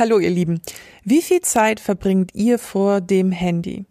Hallo 0.00 0.18
ihr 0.18 0.30
Lieben, 0.30 0.62
wie 1.04 1.20
viel 1.20 1.42
Zeit 1.42 1.78
verbringt 1.78 2.34
ihr 2.34 2.58
vor 2.58 3.02
dem 3.02 3.32
Handy? 3.32 3.84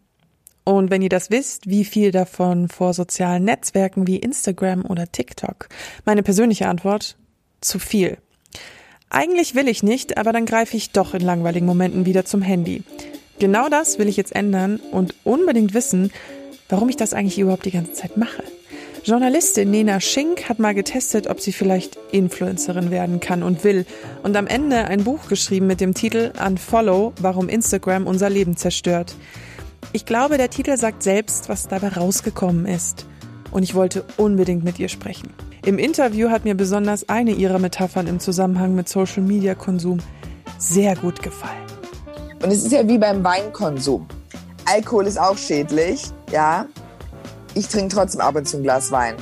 Und 0.63 0.89
wenn 0.89 1.03
ihr 1.03 1.09
das 1.09 1.29
wisst, 1.29 1.69
wie 1.69 1.85
viel 1.85 2.09
davon 2.09 2.67
vor 2.67 2.95
sozialen 2.95 3.43
Netzwerken 3.43 4.07
wie 4.07 4.15
Instagram 4.15 4.85
oder 4.85 5.11
TikTok? 5.11 5.69
Meine 6.05 6.23
persönliche 6.23 6.67
Antwort, 6.67 7.15
zu 7.61 7.77
viel. 7.77 8.17
Eigentlich 9.11 9.53
will 9.53 9.67
ich 9.67 9.83
nicht, 9.83 10.17
aber 10.17 10.33
dann 10.33 10.47
greife 10.47 10.75
ich 10.77 10.89
doch 10.89 11.13
in 11.13 11.21
langweiligen 11.21 11.67
Momenten 11.67 12.07
wieder 12.07 12.25
zum 12.25 12.41
Handy. 12.41 12.81
Genau 13.37 13.69
das 13.69 13.99
will 13.99 14.07
ich 14.07 14.17
jetzt 14.17 14.35
ändern 14.35 14.77
und 14.77 15.13
unbedingt 15.23 15.75
wissen, 15.75 16.11
warum 16.69 16.89
ich 16.89 16.97
das 16.97 17.13
eigentlich 17.13 17.37
überhaupt 17.37 17.67
die 17.67 17.71
ganze 17.71 17.93
Zeit 17.93 18.17
mache. 18.17 18.43
Journalistin 19.03 19.71
Nena 19.71 19.99
Schink 20.01 20.49
hat 20.49 20.59
mal 20.59 20.73
getestet, 20.73 21.27
ob 21.27 21.39
sie 21.39 21.53
vielleicht 21.53 21.97
Influencerin 22.11 22.91
werden 22.91 23.19
kann 23.19 23.43
und 23.43 23.63
will 23.63 23.85
und 24.23 24.35
am 24.35 24.45
Ende 24.45 24.85
ein 24.85 25.03
Buch 25.03 25.27
geschrieben 25.27 25.67
mit 25.67 25.79
dem 25.79 25.93
Titel 25.93 26.33
Unfollow, 26.45 27.13
warum 27.21 27.49
Instagram 27.49 28.07
unser 28.07 28.29
Leben 28.29 28.57
zerstört. 28.57 29.15
Ich 29.93 30.05
glaube, 30.05 30.37
der 30.37 30.49
Titel 30.49 30.77
sagt 30.77 31.01
selbst, 31.01 31.49
was 31.49 31.67
dabei 31.67 31.89
rausgekommen 31.89 32.65
ist. 32.65 33.05
Und 33.51 33.63
ich 33.63 33.73
wollte 33.73 34.03
unbedingt 34.17 34.63
mit 34.63 34.77
ihr 34.79 34.89
sprechen. 34.89 35.33
Im 35.65 35.79
Interview 35.79 36.29
hat 36.29 36.45
mir 36.45 36.55
besonders 36.55 37.09
eine 37.09 37.31
ihrer 37.31 37.57
Metaphern 37.57 38.05
im 38.05 38.19
Zusammenhang 38.19 38.75
mit 38.75 38.87
Social 38.87 39.23
Media 39.23 39.55
Konsum 39.55 39.99
sehr 40.57 40.95
gut 40.95 41.23
gefallen. 41.23 41.65
Und 42.43 42.51
es 42.51 42.63
ist 42.63 42.71
ja 42.71 42.87
wie 42.87 42.97
beim 42.97 43.23
Weinkonsum. 43.23 44.07
Alkohol 44.65 45.07
ist 45.07 45.19
auch 45.19 45.37
schädlich, 45.37 46.03
ja, 46.31 46.67
ich 47.55 47.67
trinke 47.67 47.95
trotzdem 47.95 48.21
ab 48.21 48.35
und 48.35 48.47
zu 48.47 48.57
ein 48.57 48.63
Glas 48.63 48.91
Wein. 48.91 49.15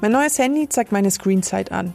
Mein 0.00 0.12
neues 0.12 0.38
Handy 0.38 0.68
zeigt 0.68 0.92
meine 0.92 1.10
Screenzeit 1.10 1.72
an. 1.72 1.94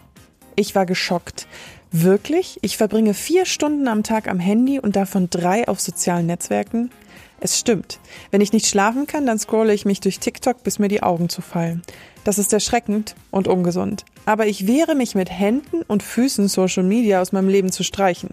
Ich 0.56 0.76
war 0.76 0.86
geschockt. 0.86 1.48
Wirklich? 1.92 2.60
Ich 2.62 2.76
verbringe 2.78 3.14
vier 3.14 3.46
Stunden 3.46 3.88
am 3.88 4.04
Tag 4.04 4.28
am 4.28 4.40
Handy 4.40 4.80
und 4.80 4.96
davon 4.96 5.30
drei 5.30 5.68
auf 5.68 5.80
sozialen 5.80 6.26
Netzwerken? 6.26 6.92
Es 7.40 7.60
stimmt. 7.60 8.00
Wenn 8.32 8.42
ich 8.42 8.54
nicht 8.54 8.68
schlafen 8.68 9.08
kann, 9.08 9.26
dann 9.26 9.40
scrolle 9.40 9.74
ich 9.74 9.86
mich 9.86 10.00
durch 10.00 10.20
TikTok, 10.20 10.64
bis 10.64 10.80
mir 10.80 10.88
die 10.90 11.04
Augen 11.04 11.30
zufallen. 11.30 11.82
Das 12.24 12.40
ist 12.40 12.54
erschreckend 12.54 13.16
und 13.32 13.48
ungesund. 13.48 14.06
Aber 14.26 14.48
ich 14.48 14.68
wehre 14.68 14.96
mich 14.96 15.16
mit 15.16 15.30
Händen 15.30 15.82
und 15.84 16.04
Füßen 16.04 16.48
Social 16.48 16.84
Media 16.84 17.22
aus 17.22 17.32
meinem 17.32 17.50
Leben 17.50 17.72
zu 17.72 17.84
streichen. 17.84 18.30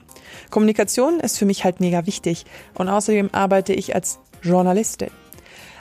Kommunikation 0.51 1.21
ist 1.21 1.39
für 1.39 1.47
mich 1.47 1.65
halt 1.65 1.81
mega 1.81 2.07
wichtig 2.07 2.45
und 2.75 2.89
außerdem 2.89 3.31
arbeite 3.33 3.73
ich 3.73 3.95
als 3.95 4.19
Journalistin. 4.43 5.11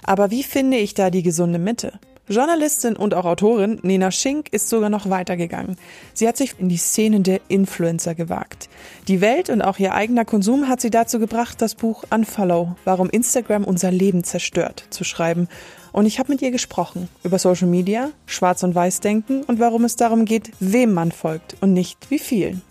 Aber 0.04 0.32
wie 0.32 0.44
finde 0.44 0.78
ich 0.78 0.94
da 0.94 1.10
die 1.10 1.24
gesunde 1.24 1.60
Mitte? 1.60 2.00
Journalistin 2.30 2.96
und 2.96 3.16
auch 3.16 3.26
Autorin 3.26 3.80
Nena 3.82 4.12
Schink 4.12 4.54
ist 4.54 4.70
sogar 4.70 4.92
noch 4.92 5.10
weitergegangen. 5.10 5.78
Sie 6.14 6.28
hat 6.28 6.38
sich 6.38 6.60
in 6.60 6.70
die 6.70 6.78
Szene 6.78 7.22
der 7.22 7.42
Influencer 7.48 8.14
gewagt. 8.14 8.70
Die 9.08 9.20
Welt 9.20 9.50
und 9.50 9.64
auch 9.64 9.80
ihr 9.80 9.96
eigener 9.96 10.26
Konsum 10.26 10.68
hat 10.68 10.80
sie 10.80 10.92
dazu 10.92 11.18
gebracht, 11.18 11.60
das 11.60 11.73
Buch 11.73 12.04
Unfollow, 12.12 12.76
warum 12.86 13.10
Instagram 13.10 13.64
unser 13.64 13.90
Leben 13.90 14.23
zerstört, 14.23 14.86
zu 14.92 15.04
schreiben. 15.04 15.48
Und 15.92 16.06
ich 16.06 16.20
habe 16.20 16.32
mit 16.32 16.42
ihr 16.42 16.52
gesprochen 16.52 17.09
über 17.23 17.40
Social 17.40 17.68
Media, 17.68 18.12
Schwarz- 18.26 18.64
und 18.64 18.76
Weiß-Denken 18.76 19.44
und 19.44 19.59
warum 19.59 19.86
es 19.86 19.95
darum 19.95 20.26
geht, 20.26 20.52
wem 20.59 20.94
man 20.94 21.12
folgt 21.12 21.56
und 21.62 21.73
nicht 21.73 22.09
wie 22.09 22.20
vielen. 22.20 22.62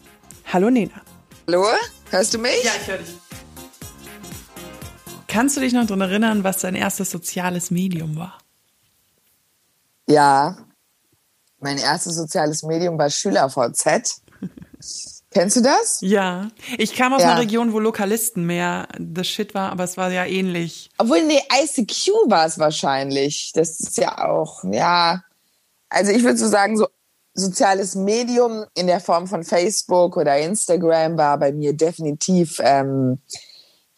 Hallo 0.52 0.70
Nena. 0.70 1.02
Hallo, 1.46 1.66
hörst 2.11 2.34
du 2.34 2.39
mich? 2.39 2.62
Ja, 2.64 2.72
ich 2.80 2.89
höre 2.89 2.98
dich. 2.98 3.14
Kannst 5.27 5.56
du 5.56 5.61
dich 5.61 5.72
noch 5.72 5.86
daran 5.86 6.00
erinnern, 6.00 6.44
was 6.44 6.58
dein 6.58 6.74
erstes 6.74 7.11
soziales 7.11 7.70
Medium 7.70 8.16
war? 8.16 8.39
Ja, 10.06 10.56
mein 11.58 11.78
erstes 11.78 12.14
soziales 12.14 12.62
Medium 12.62 12.98
war 12.98 13.11
SchülerVZ. 13.11 14.22
Kennst 15.30 15.56
du 15.56 15.61
das? 15.61 15.98
Ja. 16.00 16.48
Ich 16.78 16.94
kam 16.94 17.12
aus 17.12 17.22
ja. 17.22 17.33
einer 17.33 17.40
Region, 17.40 17.72
wo 17.72 17.80
Lokalisten 17.80 18.46
mehr 18.46 18.89
das 18.98 19.27
Shit 19.27 19.55
war, 19.55 19.70
aber 19.70 19.84
es 19.84 19.96
war 19.96 20.11
ja 20.11 20.24
ähnlich. 20.24 20.90
Obwohl, 20.96 21.22
nee, 21.22 21.42
ICQ 21.62 22.30
war 22.30 22.46
es 22.46 22.58
wahrscheinlich. 22.58 23.52
Das 23.55 23.78
ist 23.78 23.98
ja 23.98 24.27
auch, 24.27 24.64
ja. 24.64 25.22
Also 25.90 26.12
ich 26.12 26.22
würde 26.22 26.38
so 26.38 26.48
sagen, 26.48 26.77
so 26.77 26.86
soziales 27.34 27.94
Medium 27.94 28.64
in 28.74 28.86
der 28.86 29.00
Form 29.00 29.27
von 29.27 29.44
Facebook 29.44 30.17
oder 30.17 30.38
Instagram 30.38 31.17
war 31.17 31.38
bei 31.38 31.52
mir 31.52 31.72
definitiv 31.72 32.61
ähm, 32.64 33.18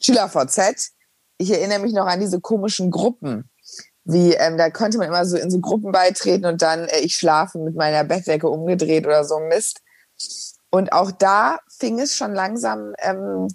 SchülerVZ. 0.01 0.93
Ich 1.39 1.51
erinnere 1.51 1.79
mich 1.79 1.93
noch 1.93 2.07
an 2.07 2.21
diese 2.21 2.41
komischen 2.41 2.91
Gruppen 2.91 3.49
wie 4.05 4.35
ähm, 4.35 4.57
da 4.57 4.71
konnte 4.71 4.99
man 4.99 5.09
immer 5.09 5.25
so 5.25 5.37
in 5.37 5.51
so 5.51 5.61
Gruppen 5.61 5.93
beitreten 5.93 6.47
und 6.47 6.63
dann 6.63 6.89
äh, 6.89 7.01
ich 7.01 7.17
schlafe 7.17 7.59
mit 7.59 7.77
meiner 7.77 8.05
Bettdecke 8.05 8.49
umgedreht 8.49 9.07
oder 9.07 9.25
so 9.25 9.39
Mist. 9.41 9.81
Und 10.71 10.93
auch 10.93 11.11
da 11.11 11.59
fing 11.69 11.99
es 11.99 12.17
schon 12.17 12.33
langsam 12.33 12.95
ähm, 12.99 13.49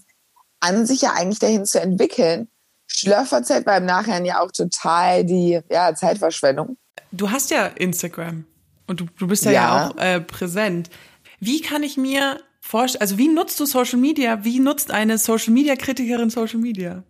an, 0.59 0.85
sich 0.85 1.01
ja 1.01 1.13
eigentlich 1.13 1.39
dahin 1.39 1.65
zu 1.65 1.79
entwickeln. 1.79 2.49
Schlöfferzeit 2.87 3.65
war 3.65 3.77
im 3.77 3.85
Nachhinein 3.85 4.25
ja 4.25 4.41
auch 4.41 4.51
total 4.51 5.23
die 5.23 5.59
ja, 5.69 5.95
Zeitverschwendung. 5.95 6.77
Du 7.11 7.31
hast 7.31 7.51
ja 7.51 7.67
Instagram 7.67 8.45
und 8.87 8.99
du, 8.99 9.05
du 9.17 9.27
bist 9.27 9.45
ja, 9.45 9.51
ja. 9.51 9.61
ja 9.61 9.87
auch 9.87 9.97
äh, 9.97 10.21
präsent. 10.21 10.89
Wie 11.39 11.61
kann 11.61 11.83
ich 11.83 11.97
mir 11.97 12.39
vorstellen, 12.61 13.01
also 13.01 13.17
wie 13.17 13.27
nutzt 13.27 13.59
du 13.59 13.65
Social 13.65 13.99
Media? 13.99 14.43
Wie 14.43 14.59
nutzt 14.59 14.91
eine 14.91 15.17
Social 15.17 15.53
Media 15.53 15.75
Kritikerin 15.75 16.29
Social 16.29 16.59
Media? 16.59 17.03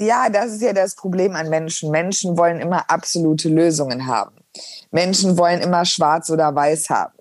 Ja, 0.00 0.28
das 0.30 0.52
ist 0.52 0.62
ja 0.62 0.72
das 0.72 0.94
Problem 0.96 1.36
an 1.36 1.48
Menschen. 1.48 1.90
Menschen 1.90 2.36
wollen 2.36 2.60
immer 2.60 2.90
absolute 2.90 3.48
Lösungen 3.48 4.06
haben. 4.06 4.36
Menschen 4.90 5.38
wollen 5.38 5.60
immer 5.60 5.84
schwarz 5.84 6.28
oder 6.30 6.54
weiß 6.54 6.90
haben. 6.90 7.14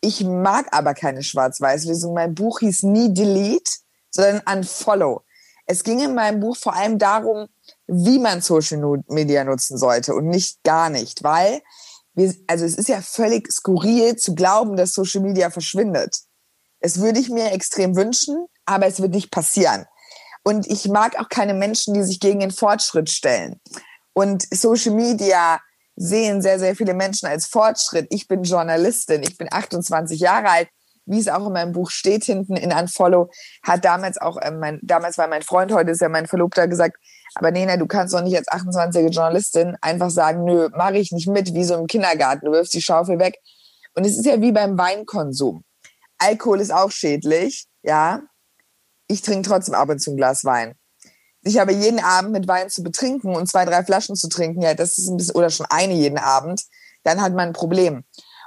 Ich 0.00 0.22
mag 0.24 0.66
aber 0.70 0.94
keine 0.94 1.22
Schwarz-Weiß-Lösung. 1.22 2.14
Mein 2.14 2.34
Buch 2.34 2.60
hieß 2.60 2.84
nie 2.84 3.12
Delete, 3.12 3.70
sondern 4.10 4.42
Unfollow. 4.58 5.22
Es 5.66 5.82
ging 5.82 6.00
in 6.00 6.14
meinem 6.14 6.40
Buch 6.40 6.56
vor 6.56 6.74
allem 6.74 6.98
darum, 6.98 7.48
wie 7.86 8.18
man 8.18 8.40
Social 8.40 9.02
Media 9.08 9.44
nutzen 9.44 9.76
sollte 9.76 10.14
und 10.14 10.28
nicht 10.28 10.62
gar 10.62 10.88
nicht, 10.88 11.22
weil 11.22 11.62
wir, 12.14 12.34
also 12.46 12.64
es 12.64 12.76
ist 12.76 12.88
ja 12.88 13.00
völlig 13.02 13.50
skurril 13.52 14.16
zu 14.16 14.34
glauben, 14.34 14.76
dass 14.76 14.94
Social 14.94 15.20
Media 15.20 15.50
verschwindet. 15.50 16.16
Es 16.80 17.00
würde 17.00 17.20
ich 17.20 17.28
mir 17.28 17.52
extrem 17.52 17.96
wünschen, 17.96 18.46
aber 18.64 18.86
es 18.86 19.00
wird 19.00 19.12
nicht 19.12 19.30
passieren. 19.30 19.86
Und 20.42 20.66
ich 20.66 20.88
mag 20.88 21.18
auch 21.18 21.28
keine 21.28 21.54
Menschen, 21.54 21.94
die 21.94 22.02
sich 22.02 22.20
gegen 22.20 22.40
den 22.40 22.50
Fortschritt 22.50 23.10
stellen. 23.10 23.60
Und 24.14 24.46
Social 24.50 24.94
Media 24.94 25.60
sehen 25.98 26.42
sehr, 26.42 26.58
sehr 26.58 26.76
viele 26.76 26.94
Menschen 26.94 27.26
als 27.26 27.46
Fortschritt. 27.46 28.06
Ich 28.10 28.28
bin 28.28 28.42
Journalistin, 28.42 29.22
ich 29.22 29.36
bin 29.36 29.48
28 29.50 30.20
Jahre 30.20 30.48
alt. 30.48 30.68
Wie 31.06 31.18
es 31.18 31.28
auch 31.28 31.46
in 31.46 31.54
meinem 31.54 31.72
Buch 31.72 31.90
steht, 31.90 32.24
hinten 32.24 32.54
in 32.54 32.70
Unfollow, 32.70 33.30
hat 33.62 33.82
damals 33.84 34.18
auch, 34.18 34.36
äh, 34.36 34.50
mein, 34.50 34.78
damals 34.82 35.16
war 35.16 35.26
mein 35.26 35.40
Freund, 35.40 35.72
heute 35.72 35.92
ist 35.92 36.02
ja 36.02 36.10
mein 36.10 36.26
Verlobter, 36.26 36.68
gesagt, 36.68 36.98
aber 37.34 37.50
Nena, 37.50 37.78
du 37.78 37.86
kannst 37.86 38.12
doch 38.12 38.20
nicht 38.20 38.36
als 38.36 38.46
28-jährige 38.48 39.10
Journalistin 39.10 39.76
einfach 39.80 40.10
sagen, 40.10 40.44
nö, 40.44 40.68
mache 40.76 40.98
ich 40.98 41.10
nicht 41.10 41.26
mit, 41.26 41.54
wie 41.54 41.64
so 41.64 41.76
im 41.76 41.86
Kindergarten, 41.86 42.44
du 42.44 42.52
wirfst 42.52 42.74
die 42.74 42.82
Schaufel 42.82 43.18
weg. 43.18 43.38
Und 43.94 44.04
es 44.04 44.18
ist 44.18 44.26
ja 44.26 44.38
wie 44.42 44.52
beim 44.52 44.76
Weinkonsum. 44.76 45.64
Alkohol 46.18 46.60
ist 46.60 46.74
auch 46.74 46.90
schädlich, 46.90 47.66
ja 47.82 48.20
ich 49.08 49.22
trinke 49.22 49.48
trotzdem 49.48 49.74
ab 49.74 49.88
und 49.88 49.98
zu 49.98 50.12
ein 50.12 50.16
Glas 50.16 50.44
Wein. 50.44 50.77
Sich 51.48 51.60
aber 51.60 51.72
jeden 51.72 52.00
Abend 52.00 52.32
mit 52.32 52.46
Wein 52.46 52.68
zu 52.68 52.82
betrinken 52.82 53.34
und 53.34 53.48
zwei, 53.48 53.64
drei 53.64 53.82
Flaschen 53.82 54.16
zu 54.16 54.28
trinken, 54.28 54.60
ja, 54.60 54.74
das 54.74 54.98
ist 54.98 55.08
ein 55.08 55.16
bisschen, 55.16 55.34
oder 55.34 55.48
schon 55.48 55.66
eine 55.70 55.94
jeden 55.94 56.18
Abend, 56.18 56.62
dann 57.04 57.22
hat 57.22 57.32
man 57.32 57.48
ein 57.48 57.52
Problem. 57.54 58.04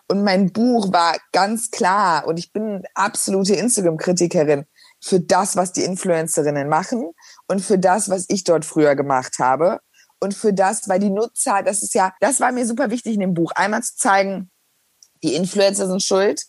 Und 0.08 0.24
mein 0.24 0.52
Buch 0.52 0.94
war 0.94 1.18
ganz 1.32 1.72
klar 1.72 2.28
und 2.28 2.38
ich 2.38 2.54
bin 2.54 2.84
absolute 2.94 3.56
Instagram-Kritikerin 3.56 4.66
für 5.04 5.20
das, 5.20 5.56
was 5.56 5.72
die 5.72 5.84
Influencerinnen 5.84 6.70
machen 6.70 7.12
und 7.48 7.62
für 7.62 7.80
das, 7.80 8.10
was 8.10 8.26
ich 8.28 8.44
dort 8.44 8.66
früher 8.66 8.96
gemacht 8.96 9.40
habe 9.40 9.80
und 10.20 10.36
für 10.36 10.54
das, 10.54 10.88
weil 10.88 11.00
die 11.00 11.10
Nutzer, 11.10 11.64
das 11.64 11.82
ist 11.82 11.96
ja, 11.96 12.14
das 12.20 12.40
war 12.40 12.52
mir 12.52 12.68
super 12.68 12.92
wichtig 12.92 13.16
in 13.16 13.22
dem 13.22 13.34
Buch, 13.34 13.52
einmal 13.56 13.82
zu 13.82 13.96
zeigen, 13.96 14.52
die 15.24 15.34
Influencer 15.34 15.88
sind 15.88 16.04
schuld, 16.04 16.44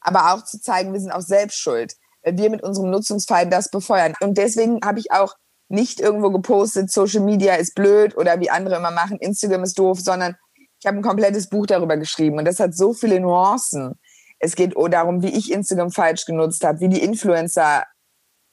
aber 0.00 0.32
auch 0.32 0.44
zu 0.44 0.58
zeigen, 0.58 0.94
wir 0.94 1.00
sind 1.00 1.12
auch 1.12 1.20
selbst 1.20 1.58
schuld 1.58 1.94
wir 2.36 2.50
mit 2.50 2.62
unserem 2.62 2.90
Nutzungsfall 2.90 3.48
das 3.48 3.70
befeuern. 3.70 4.14
Und 4.20 4.38
deswegen 4.38 4.80
habe 4.84 4.98
ich 4.98 5.12
auch 5.12 5.34
nicht 5.68 6.00
irgendwo 6.00 6.30
gepostet, 6.30 6.90
Social 6.90 7.22
Media 7.22 7.54
ist 7.54 7.74
blöd 7.74 8.16
oder 8.16 8.40
wie 8.40 8.50
andere 8.50 8.76
immer 8.76 8.90
machen, 8.90 9.18
Instagram 9.18 9.64
ist 9.64 9.78
doof, 9.78 10.00
sondern 10.00 10.36
ich 10.80 10.86
habe 10.86 10.98
ein 10.98 11.02
komplettes 11.02 11.48
Buch 11.48 11.66
darüber 11.66 11.96
geschrieben 11.96 12.38
und 12.38 12.44
das 12.44 12.60
hat 12.60 12.74
so 12.74 12.92
viele 12.92 13.20
Nuancen. 13.20 13.98
Es 14.38 14.54
geht 14.54 14.74
darum, 14.76 15.22
wie 15.22 15.36
ich 15.36 15.50
Instagram 15.50 15.90
falsch 15.90 16.24
genutzt 16.24 16.64
habe, 16.64 16.80
wie 16.80 16.88
die 16.88 17.02
Influencer 17.02 17.84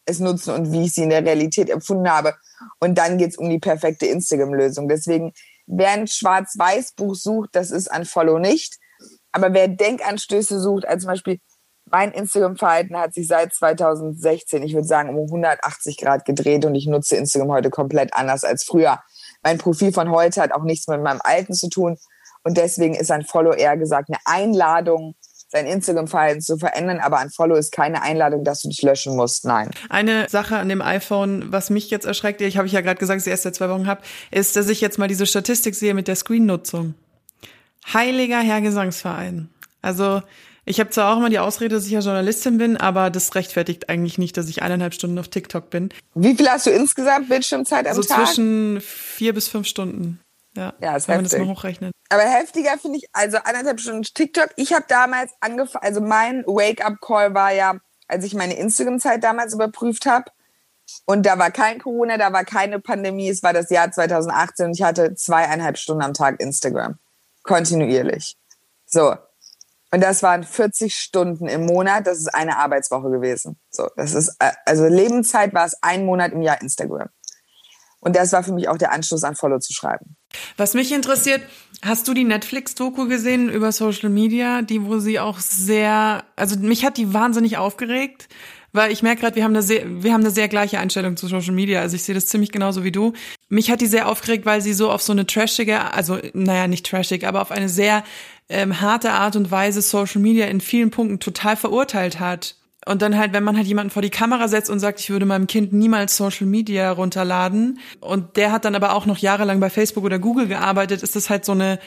es 0.05 0.19
nutzen 0.19 0.53
und 0.53 0.71
wie 0.71 0.85
ich 0.85 0.93
sie 0.93 1.03
in 1.03 1.09
der 1.09 1.25
Realität 1.25 1.69
empfunden 1.69 2.09
habe. 2.09 2.35
Und 2.79 2.97
dann 2.97 3.17
geht 3.17 3.31
es 3.31 3.37
um 3.37 3.49
die 3.49 3.59
perfekte 3.59 4.05
Instagram-Lösung. 4.05 4.87
Deswegen, 4.87 5.33
wer 5.67 5.91
ein 5.91 6.07
Schwarz-Weiß-Buch 6.07 7.15
sucht, 7.15 7.49
das 7.53 7.71
ist 7.71 7.91
an 7.91 8.05
Follow 8.05 8.39
nicht. 8.39 8.77
Aber 9.31 9.53
wer 9.53 9.67
Denkanstöße 9.67 10.59
sucht, 10.59 10.87
als 10.87 11.03
zum 11.03 11.11
Beispiel, 11.11 11.39
mein 11.89 12.11
Instagram-Verhalten 12.11 12.97
hat 12.97 13.13
sich 13.13 13.27
seit 13.27 13.53
2016, 13.53 14.63
ich 14.63 14.73
würde 14.73 14.87
sagen, 14.87 15.09
um 15.09 15.25
180 15.25 15.97
Grad 15.97 16.25
gedreht 16.25 16.65
und 16.65 16.75
ich 16.75 16.87
nutze 16.87 17.15
Instagram 17.15 17.51
heute 17.51 17.69
komplett 17.69 18.13
anders 18.13 18.43
als 18.43 18.63
früher. 18.63 18.99
mein 19.43 19.57
Profil 19.59 19.93
von 19.93 20.09
heute 20.09 20.41
hat 20.41 20.51
auch 20.51 20.63
nichts 20.63 20.87
mit 20.87 21.01
meinem 21.01 21.21
alten 21.23 21.53
zu 21.53 21.69
tun. 21.69 21.97
Und 22.43 22.57
deswegen 22.57 22.95
ist 22.95 23.11
ein 23.11 23.23
Follow 23.23 23.53
eher 23.53 23.77
gesagt 23.77 24.09
eine 24.09 24.19
Einladung, 24.25 25.15
sein 25.47 25.67
Instagram-Verhalten 25.67 26.41
zu 26.41 26.57
verändern, 26.57 26.99
aber 26.99 27.19
ein 27.19 27.29
Follow 27.29 27.55
ist 27.55 27.71
keine 27.71 28.01
Einladung, 28.01 28.43
dass 28.43 28.61
du 28.61 28.69
dich 28.69 28.81
löschen 28.81 29.15
musst. 29.15 29.45
Nein. 29.45 29.69
Eine 29.89 30.27
Sache 30.29 30.57
an 30.57 30.69
dem 30.69 30.81
iPhone, 30.81 31.51
was 31.51 31.69
mich 31.69 31.89
jetzt 31.91 32.05
erschreckt, 32.05 32.41
ich 32.41 32.57
habe 32.57 32.67
ich 32.67 32.73
ja 32.73 32.81
gerade 32.81 32.99
gesagt, 32.99 33.19
dass 33.19 33.27
ich 33.27 33.31
erst 33.31 33.43
seit 33.43 33.55
zwei 33.55 33.69
Wochen 33.69 33.87
habe, 33.87 34.01
ist, 34.31 34.55
dass 34.55 34.67
ich 34.69 34.81
jetzt 34.81 34.97
mal 34.97 35.07
diese 35.07 35.25
Statistik 35.25 35.75
sehe 35.75 35.93
mit 35.93 36.07
der 36.07 36.15
Screen-Nutzung. 36.15 36.95
Heiliger 37.93 38.39
Herr 38.39 38.61
Gesangsverein. 38.61 39.49
Also 39.81 40.21
ich 40.65 40.79
habe 40.79 40.89
zwar 40.89 41.13
auch 41.13 41.17
immer 41.17 41.29
die 41.29 41.39
Ausrede, 41.39 41.75
dass 41.75 41.85
ich 41.85 41.91
ja 41.91 41.99
Journalistin 41.99 42.57
bin, 42.57 42.77
aber 42.77 43.11
das 43.11 43.35
rechtfertigt 43.35 43.87
eigentlich 43.89 44.17
nicht, 44.17 44.35
dass 44.35 44.49
ich 44.49 44.63
eineinhalb 44.63 44.95
Stunden 44.95 45.17
auf 45.19 45.27
TikTok 45.27 45.69
bin. 45.69 45.89
Wie 46.15 46.35
viel 46.35 46.49
hast 46.49 46.65
du 46.65 46.71
insgesamt 46.71 47.29
Bildschirmzeit 47.29 47.87
am 47.87 47.95
so 47.95 48.01
Tag? 48.01 48.19
So 48.19 48.25
zwischen 48.25 48.81
vier 48.81 49.33
bis 49.33 49.47
fünf 49.47 49.67
Stunden. 49.67 50.19
Ja, 50.55 50.73
ja 50.81 50.95
ist 50.95 51.07
wenn 51.07 51.19
heftig. 51.19 51.33
man 51.33 51.39
das 51.39 51.47
mal 51.47 51.47
hochrechnet. 51.47 51.91
Aber 52.09 52.23
heftiger 52.23 52.77
finde 52.79 52.97
ich, 52.97 53.05
also 53.13 53.37
anderthalb 53.37 53.79
Stunden 53.79 54.03
TikTok. 54.03 54.49
Ich 54.55 54.73
habe 54.73 54.85
damals 54.87 55.33
angefangen, 55.39 55.83
also 55.83 56.01
mein 56.01 56.43
Wake-up-Call 56.45 57.33
war 57.35 57.53
ja, 57.53 57.75
als 58.07 58.23
ich 58.23 58.33
meine 58.33 58.57
Instagram-Zeit 58.57 59.23
damals 59.23 59.53
überprüft 59.53 60.05
habe. 60.07 60.25
Und 61.05 61.25
da 61.25 61.37
war 61.37 61.51
kein 61.51 61.79
Corona, 61.79 62.17
da 62.17 62.31
war 62.31 62.45
keine 62.45 62.79
Pandemie. 62.79 63.29
Es 63.29 63.43
war 63.43 63.53
das 63.53 63.69
Jahr 63.69 63.91
2018 63.91 64.67
und 64.67 64.71
ich 64.73 64.83
hatte 64.83 65.15
zweieinhalb 65.15 65.77
Stunden 65.77 66.03
am 66.03 66.13
Tag 66.13 66.39
Instagram. 66.39 66.97
Kontinuierlich. 67.43 68.35
So. 68.85 69.15
Und 69.95 70.01
das 70.01 70.23
waren 70.23 70.43
40 70.43 70.93
Stunden 70.93 71.47
im 71.47 71.67
Monat. 71.67 72.05
Das 72.05 72.17
ist 72.17 72.27
eine 72.35 72.57
Arbeitswoche 72.57 73.09
gewesen. 73.09 73.57
So. 73.69 73.87
Das 73.95 74.13
ist, 74.13 74.35
äh, 74.39 74.51
also 74.65 74.87
Lebenszeit 74.87 75.53
war 75.53 75.65
es 75.65 75.81
ein 75.81 76.03
Monat 76.03 76.33
im 76.33 76.41
Jahr 76.41 76.61
Instagram. 76.61 77.07
Und 78.01 78.17
das 78.17 78.33
war 78.33 78.43
für 78.43 78.51
mich 78.51 78.67
auch 78.67 78.77
der 78.77 78.91
Anschluss 78.91 79.23
an 79.23 79.37
Follow 79.37 79.59
zu 79.59 79.71
schreiben. 79.71 80.17
Was 80.57 80.73
mich 80.73 80.91
interessiert, 80.91 81.43
hast 81.81 82.09
du 82.09 82.13
die 82.13 82.25
Netflix-Doku 82.25 83.07
gesehen 83.07 83.47
über 83.47 83.71
Social 83.71 84.09
Media, 84.09 84.63
die, 84.63 84.83
wo 84.83 84.99
sie 84.99 85.17
auch 85.17 85.39
sehr, 85.39 86.25
also 86.35 86.59
mich 86.59 86.83
hat 86.83 86.97
die 86.97 87.13
wahnsinnig 87.13 87.55
aufgeregt, 87.55 88.27
weil 88.75 88.91
ich 88.91 89.03
merke 89.03 89.21
gerade, 89.21 89.35
wir 89.35 89.43
haben 89.43 89.53
eine 89.53 89.63
sehr, 89.63 89.83
wir 90.03 90.13
haben 90.13 90.21
eine 90.21 90.31
sehr 90.31 90.47
gleiche 90.47 90.79
Einstellung 90.79 91.17
zu 91.17 91.27
Social 91.27 91.53
Media. 91.53 91.81
Also 91.81 91.95
ich 91.95 92.03
sehe 92.03 92.15
das 92.15 92.27
ziemlich 92.27 92.51
genauso 92.51 92.83
wie 92.83 92.91
du. 92.91 93.13
Mich 93.49 93.71
hat 93.71 93.81
die 93.81 93.87
sehr 93.87 94.07
aufgeregt, 94.07 94.45
weil 94.45 94.61
sie 94.61 94.73
so 94.73 94.91
auf 94.91 95.01
so 95.01 95.11
eine 95.11 95.25
trashige, 95.25 95.93
also 95.93 96.19
naja, 96.33 96.67
nicht 96.67 96.85
trashig, 96.85 97.25
aber 97.25 97.41
auf 97.41 97.51
eine 97.51 97.69
sehr 97.69 98.03
ähm, 98.49 98.81
harte 98.81 99.11
Art 99.11 99.35
und 99.35 99.51
Weise 99.51 99.81
Social 99.81 100.21
Media 100.21 100.45
in 100.47 100.61
vielen 100.61 100.91
Punkten 100.91 101.19
total 101.19 101.57
verurteilt 101.57 102.19
hat. 102.19 102.55
Und 102.85 103.01
dann 103.01 103.17
halt, 103.17 103.33
wenn 103.33 103.43
man 103.43 103.57
halt 103.57 103.65
jemanden 103.65 103.89
vor 103.89 104.03
die 104.03 104.11
Kamera 104.11 104.47
setzt 104.47 104.69
und 104.69 104.79
sagt, 104.79 104.99
ich 104.99 105.09
würde 105.09 105.25
meinem 105.25 105.47
Kind 105.47 105.73
niemals 105.73 106.17
Social 106.17 106.45
Media 106.45 106.91
runterladen 106.91 107.79
und 107.99 108.37
der 108.37 108.51
hat 108.51 108.63
dann 108.63 108.75
aber 108.75 108.93
auch 108.93 109.07
noch 109.07 109.17
jahrelang 109.17 109.59
bei 109.59 109.71
Facebook 109.71 110.03
oder 110.03 110.19
Google 110.19 110.47
gearbeitet, 110.47 111.01
ist 111.01 111.15
das 111.15 111.31
halt 111.31 111.45
so 111.45 111.53
eine 111.53 111.79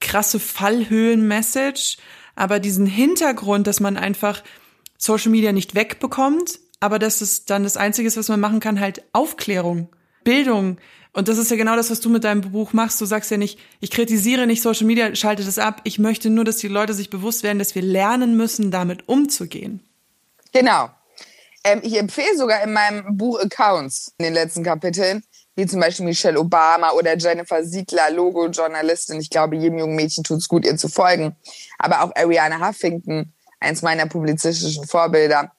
krasse 0.00 0.38
Fallhöhen-Message. 0.38 1.96
Aber 2.34 2.60
diesen 2.60 2.84
Hintergrund, 2.84 3.66
dass 3.66 3.80
man 3.80 3.96
einfach 3.96 4.42
Social 4.98 5.30
Media 5.30 5.52
nicht 5.52 5.74
wegbekommt, 5.74 6.60
aber 6.80 6.98
dass 6.98 7.20
es 7.20 7.44
dann 7.44 7.62
das 7.62 7.76
Einzige 7.76 8.08
ist, 8.08 8.16
was 8.16 8.28
man 8.28 8.40
machen 8.40 8.60
kann, 8.60 8.80
halt 8.80 9.02
Aufklärung, 9.12 9.88
Bildung. 10.24 10.78
Und 11.12 11.28
das 11.28 11.38
ist 11.38 11.50
ja 11.50 11.56
genau 11.56 11.76
das, 11.76 11.90
was 11.90 12.00
du 12.00 12.10
mit 12.10 12.24
deinem 12.24 12.42
Buch 12.42 12.74
machst. 12.74 13.00
Du 13.00 13.06
sagst 13.06 13.30
ja 13.30 13.38
nicht, 13.38 13.58
ich 13.80 13.90
kritisiere 13.90 14.46
nicht 14.46 14.60
Social 14.60 14.86
Media, 14.86 15.14
schalte 15.14 15.44
das 15.44 15.58
ab. 15.58 15.80
Ich 15.84 15.98
möchte 15.98 16.28
nur, 16.28 16.44
dass 16.44 16.58
die 16.58 16.68
Leute 16.68 16.92
sich 16.92 17.08
bewusst 17.08 17.42
werden, 17.42 17.58
dass 17.58 17.74
wir 17.74 17.82
lernen 17.82 18.36
müssen, 18.36 18.70
damit 18.70 19.08
umzugehen. 19.08 19.80
Genau. 20.52 20.90
Ähm, 21.64 21.80
ich 21.82 21.98
empfehle 21.98 22.36
sogar 22.36 22.62
in 22.62 22.72
meinem 22.72 23.16
Buch 23.16 23.40
Accounts 23.40 24.12
in 24.18 24.24
den 24.24 24.34
letzten 24.34 24.62
Kapiteln, 24.62 25.24
wie 25.54 25.66
zum 25.66 25.80
Beispiel 25.80 26.04
Michelle 26.04 26.38
Obama 26.38 26.92
oder 26.92 27.16
Jennifer 27.16 27.64
Siegler, 27.64 28.10
Logo-Journalistin. 28.10 29.18
Ich 29.18 29.30
glaube, 29.30 29.56
jedem 29.56 29.78
jungen 29.78 29.96
Mädchen 29.96 30.22
tut 30.22 30.38
es 30.38 30.48
gut, 30.48 30.66
ihr 30.66 30.76
zu 30.76 30.88
folgen. 30.88 31.34
Aber 31.78 32.02
auch 32.02 32.12
Ariana 32.14 32.68
Huffington, 32.68 33.32
eins 33.60 33.82
meiner 33.82 34.06
publizistischen 34.06 34.86
Vorbilder. 34.86 35.52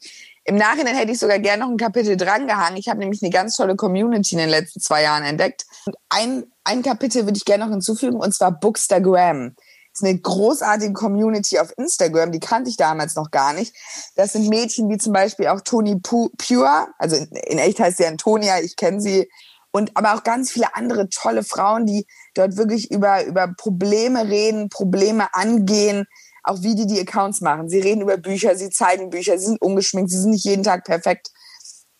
Im 0.44 0.56
Nachhinein 0.56 0.96
hätte 0.96 1.12
ich 1.12 1.20
sogar 1.20 1.40
gerne 1.40 1.64
noch 1.64 1.70
ein 1.70 1.78
Kapitel 1.78 2.16
drangehangen. 2.16 2.78
Ich 2.78 2.88
habe 2.88 3.00
nämlich 3.00 3.22
eine 3.22 3.32
ganz 3.32 3.56
tolle 3.56 3.76
Community 3.76 4.36
in 4.36 4.40
den 4.40 4.50
letzten 4.50 4.80
zwei 4.80 5.04
Jahren 5.04 5.24
entdeckt. 5.24 5.66
Und 5.86 5.96
ein, 6.10 6.46
ein 6.64 6.84
Kapitel 6.84 7.26
würde 7.26 7.38
ich 7.38 7.46
gerne 7.46 7.66
noch 7.66 7.72
hinzufügen, 7.72 8.18
und 8.18 8.34
zwar 8.34 8.52
Bookstagram 8.52 9.56
ist 9.98 10.08
eine 10.08 10.20
großartige 10.20 10.94
Community 10.94 11.60
auf 11.60 11.74
Instagram, 11.78 12.32
die 12.32 12.40
kannte 12.40 12.70
ich 12.70 12.78
damals 12.78 13.16
noch 13.16 13.32
gar 13.32 13.54
nicht. 13.54 13.76
Das 14.16 14.34
sind 14.34 14.48
Mädchen 14.48 14.90
wie 14.90 14.98
zum 14.98 15.14
Beispiel 15.14 15.48
auch 15.48 15.62
Toni 15.62 16.00
Pure, 16.00 16.88
also 16.98 17.16
in, 17.16 17.26
in 17.48 17.58
echt 17.58 17.80
heißt 17.80 17.98
sie 17.98 18.06
Antonia, 18.06 18.60
ich 18.60 18.76
kenne 18.76 19.02
sie. 19.02 19.30
Und 19.72 19.92
aber 19.96 20.16
auch 20.16 20.24
ganz 20.24 20.52
viele 20.52 20.76
andere 20.76 21.10
tolle 21.10 21.44
Frauen, 21.44 21.86
die 21.86 22.08
dort 22.36 22.58
wirklich 22.58 22.92
über, 22.92 23.26
über 23.26 23.48
Probleme 23.58 24.28
reden, 24.28 24.70
Probleme 24.70 25.34
angehen, 25.34 26.06
auch 26.48 26.62
wie 26.62 26.76
die 26.76 26.88
die 26.88 27.00
Accounts 27.00 27.42
machen. 27.42 27.70
Sie 27.70 27.80
reden 27.80 28.02
über 28.02 28.18
Bücher, 28.18 28.56
sie 28.56 28.70
zeigen 28.70 29.10
Bücher, 29.10 29.38
sie 29.38 29.46
sind 29.46 29.62
ungeschminkt, 29.62 30.12
sie 30.12 30.20
sind 30.20 30.32
nicht 30.32 30.46
jeden 30.46 30.64
Tag 30.64 30.86
perfekt. 30.86 31.30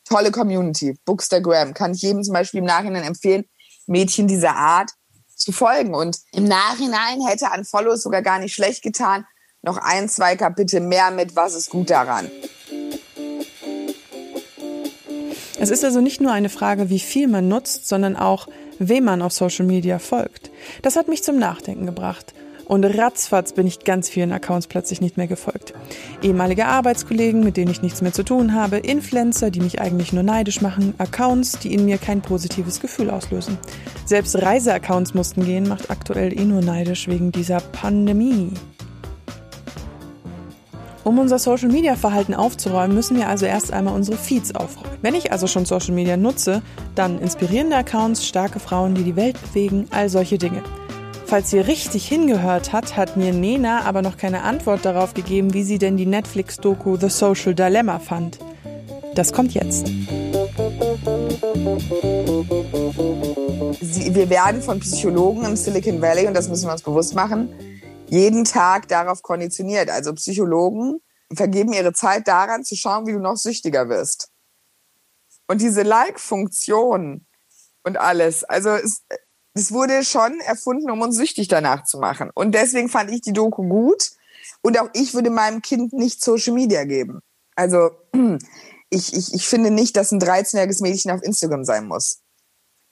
Tolle 0.06 0.32
Community. 0.32 0.98
Bookstagram 1.06 1.74
kann 1.74 1.94
ich 1.94 2.02
jedem 2.02 2.24
zum 2.24 2.34
Beispiel 2.34 2.60
im 2.60 2.66
Nachhinein 2.66 3.04
empfehlen. 3.04 3.46
Mädchen 3.88 4.28
dieser 4.28 4.56
Art 4.56 4.92
zu 5.36 5.52
folgen. 5.52 5.94
Und 5.94 6.20
im 6.32 6.46
Nachhinein 6.46 7.26
hätte 7.28 7.52
an 7.52 7.66
Follow 7.66 7.96
sogar 7.96 8.22
gar 8.22 8.40
nicht 8.40 8.54
schlecht 8.54 8.84
getan. 8.84 9.26
Noch 9.62 9.78
ein, 9.78 10.08
zwei 10.08 10.36
Kapitel 10.36 10.80
mehr 10.80 11.12
mit 11.12 11.36
Was 11.36 11.54
ist 11.54 11.70
gut 11.70 11.90
daran. 11.90 12.32
Es 15.60 15.70
ist 15.70 15.84
also 15.84 16.02
nicht 16.02 16.22
nur 16.22 16.32
eine 16.32 16.50
Frage, 16.50 16.90
wie 16.90 17.00
viel 17.00 17.28
man 17.28 17.48
nutzt, 17.48 17.88
sondern 17.88 18.16
auch, 18.16 18.48
wem 18.80 19.06
man 19.06 19.22
auf 19.22 19.34
Social 19.34 19.66
Media 19.66 20.00
folgt. 20.00 20.52
Das 20.84 20.96
hat 20.96 21.08
mich 21.08 21.24
zum 21.24 21.40
Nachdenken 21.40 21.86
gebracht. 21.86 22.34
Und 22.68 22.84
ratzfatz 22.84 23.54
bin 23.54 23.66
ich 23.66 23.86
ganz 23.86 24.10
vielen 24.10 24.34
Accounts 24.34 24.68
plötzlich 24.68 25.00
nicht 25.00 25.16
mehr 25.16 25.28
gefolgt. 25.28 25.74
Ehemalige 26.22 26.66
Arbeitskollegen, 26.66 27.42
mit 27.42 27.56
denen 27.56 27.72
ich 27.72 27.82
nichts 27.82 28.02
mehr 28.02 28.12
zu 28.12 28.24
tun 28.24 28.54
habe, 28.54 28.78
Influencer, 28.78 29.52
die 29.52 29.62
mich 29.62 29.80
eigentlich 29.80 30.12
nur 30.12 30.24
neidisch 30.24 30.60
machen, 30.62 30.94
Accounts, 30.98 31.60
die 31.60 31.74
in 31.74 31.86
mir 31.86 31.98
kein 31.98 32.22
positives 32.22 32.82
Gefühl 32.82 33.10
auslösen. 33.10 33.58
Selbst 34.06 34.36
Reiseaccounts 34.36 35.14
mussten 35.14 35.46
gehen, 35.46 35.70
macht 35.70 35.90
aktuell 35.90 36.38
eh 36.38 36.44
nur 36.44 36.62
neidisch 36.62 37.08
wegen 37.08 37.32
dieser 37.32 37.62
Pandemie. 37.62 38.52
Um 41.06 41.20
unser 41.20 41.40
Social 41.40 41.70
Media 41.70 41.96
Verhalten 41.96 42.34
aufzuräumen, 42.34 42.94
müssen 42.94 43.16
wir 43.16 43.30
also 43.30 43.46
erst 43.46 43.72
einmal 43.72 43.96
unsere 43.96 44.18
Feeds 44.18 44.54
aufräumen. 44.54 44.98
Wenn 45.02 45.16
ich 45.16 45.32
also 45.32 45.48
schon 45.48 45.64
Social 45.64 45.96
Media 45.96 46.18
nutze, 46.18 46.62
dann 46.96 47.20
inspirierende 47.20 47.78
Accounts, 47.78 48.28
starke 48.28 48.60
Frauen, 48.60 48.94
die 48.94 49.04
die 49.04 49.16
Welt 49.16 49.42
bewegen, 49.42 49.86
all 49.92 50.10
solche 50.10 50.38
Dinge. 50.38 50.62
Falls 51.28 51.50
sie 51.50 51.60
richtig 51.60 52.08
hingehört 52.08 52.72
hat, 52.72 52.96
hat 52.96 53.18
mir 53.18 53.34
Nena 53.34 53.82
aber 53.82 54.02
noch 54.02 54.18
keine 54.18 54.44
Antwort 54.44 54.86
darauf 54.86 55.14
gegeben, 55.14 55.54
wie 55.54 55.64
sie 55.64 55.78
denn 55.78 55.98
die 55.98 56.06
Netflix-Doku 56.06 56.98
The 56.98 57.10
Social 57.10 57.54
Dilemma 57.54 58.00
fand. 58.00 58.40
Das 59.14 59.34
kommt 59.34 59.54
jetzt. 59.54 59.88
wir 64.18 64.30
werden 64.32 64.64
von 64.64 64.80
Psychologen 64.80 65.46
im 65.46 65.56
Silicon 65.56 66.02
Valley, 66.02 66.28
und 66.28 66.34
das 66.34 66.50
müssen 66.50 66.68
wir 66.68 66.72
uns 66.72 66.82
bewusst 66.82 67.14
machen, 67.14 67.54
jeden 68.08 68.46
Tag 68.46 68.88
darauf 68.88 69.22
konditioniert. 69.22 69.92
Also 69.92 70.14
Psychologen 70.14 71.02
vergeben 71.34 71.72
ihre 71.72 71.94
Zeit 71.94 72.28
daran, 72.28 72.64
zu 72.64 72.76
schauen, 72.76 73.06
wie 73.06 73.12
du 73.12 73.20
noch 73.20 73.38
süchtiger 73.38 73.90
wirst. 73.90 74.30
Und 75.48 75.62
diese 75.62 75.84
Like-Funktion 75.84 77.28
und 77.84 77.98
alles, 77.98 78.44
also 78.44 78.70
es, 78.70 79.04
es 79.58 79.72
wurde 79.72 80.04
schon 80.04 80.40
erfunden, 80.42 80.90
um 80.92 81.02
uns 81.02 81.16
süchtig 81.16 81.48
danach 81.48 81.84
zu 81.84 82.00
machen. 82.00 82.30
Und 82.34 82.54
deswegen 82.54 82.90
fand 82.90 83.12
ich 83.12 83.22
die 83.22 83.34
Doku 83.34 83.68
gut. 83.68 84.12
Und 84.62 84.80
auch 84.80 84.90
ich 84.94 85.14
würde 85.14 85.30
meinem 85.30 85.62
Kind 85.62 85.94
nicht 85.94 86.24
Social 86.24 86.54
Media 86.54 86.84
geben. 86.84 87.20
Also 87.56 87.90
ich, 88.90 89.14
ich, 89.14 89.34
ich 89.34 89.48
finde 89.48 89.72
nicht, 89.72 89.98
dass 89.98 90.12
ein 90.12 90.20
13-jähriges 90.20 90.82
Mädchen 90.82 91.12
auf 91.12 91.24
Instagram 91.24 91.64
sein 91.64 91.88
muss. 91.88 92.20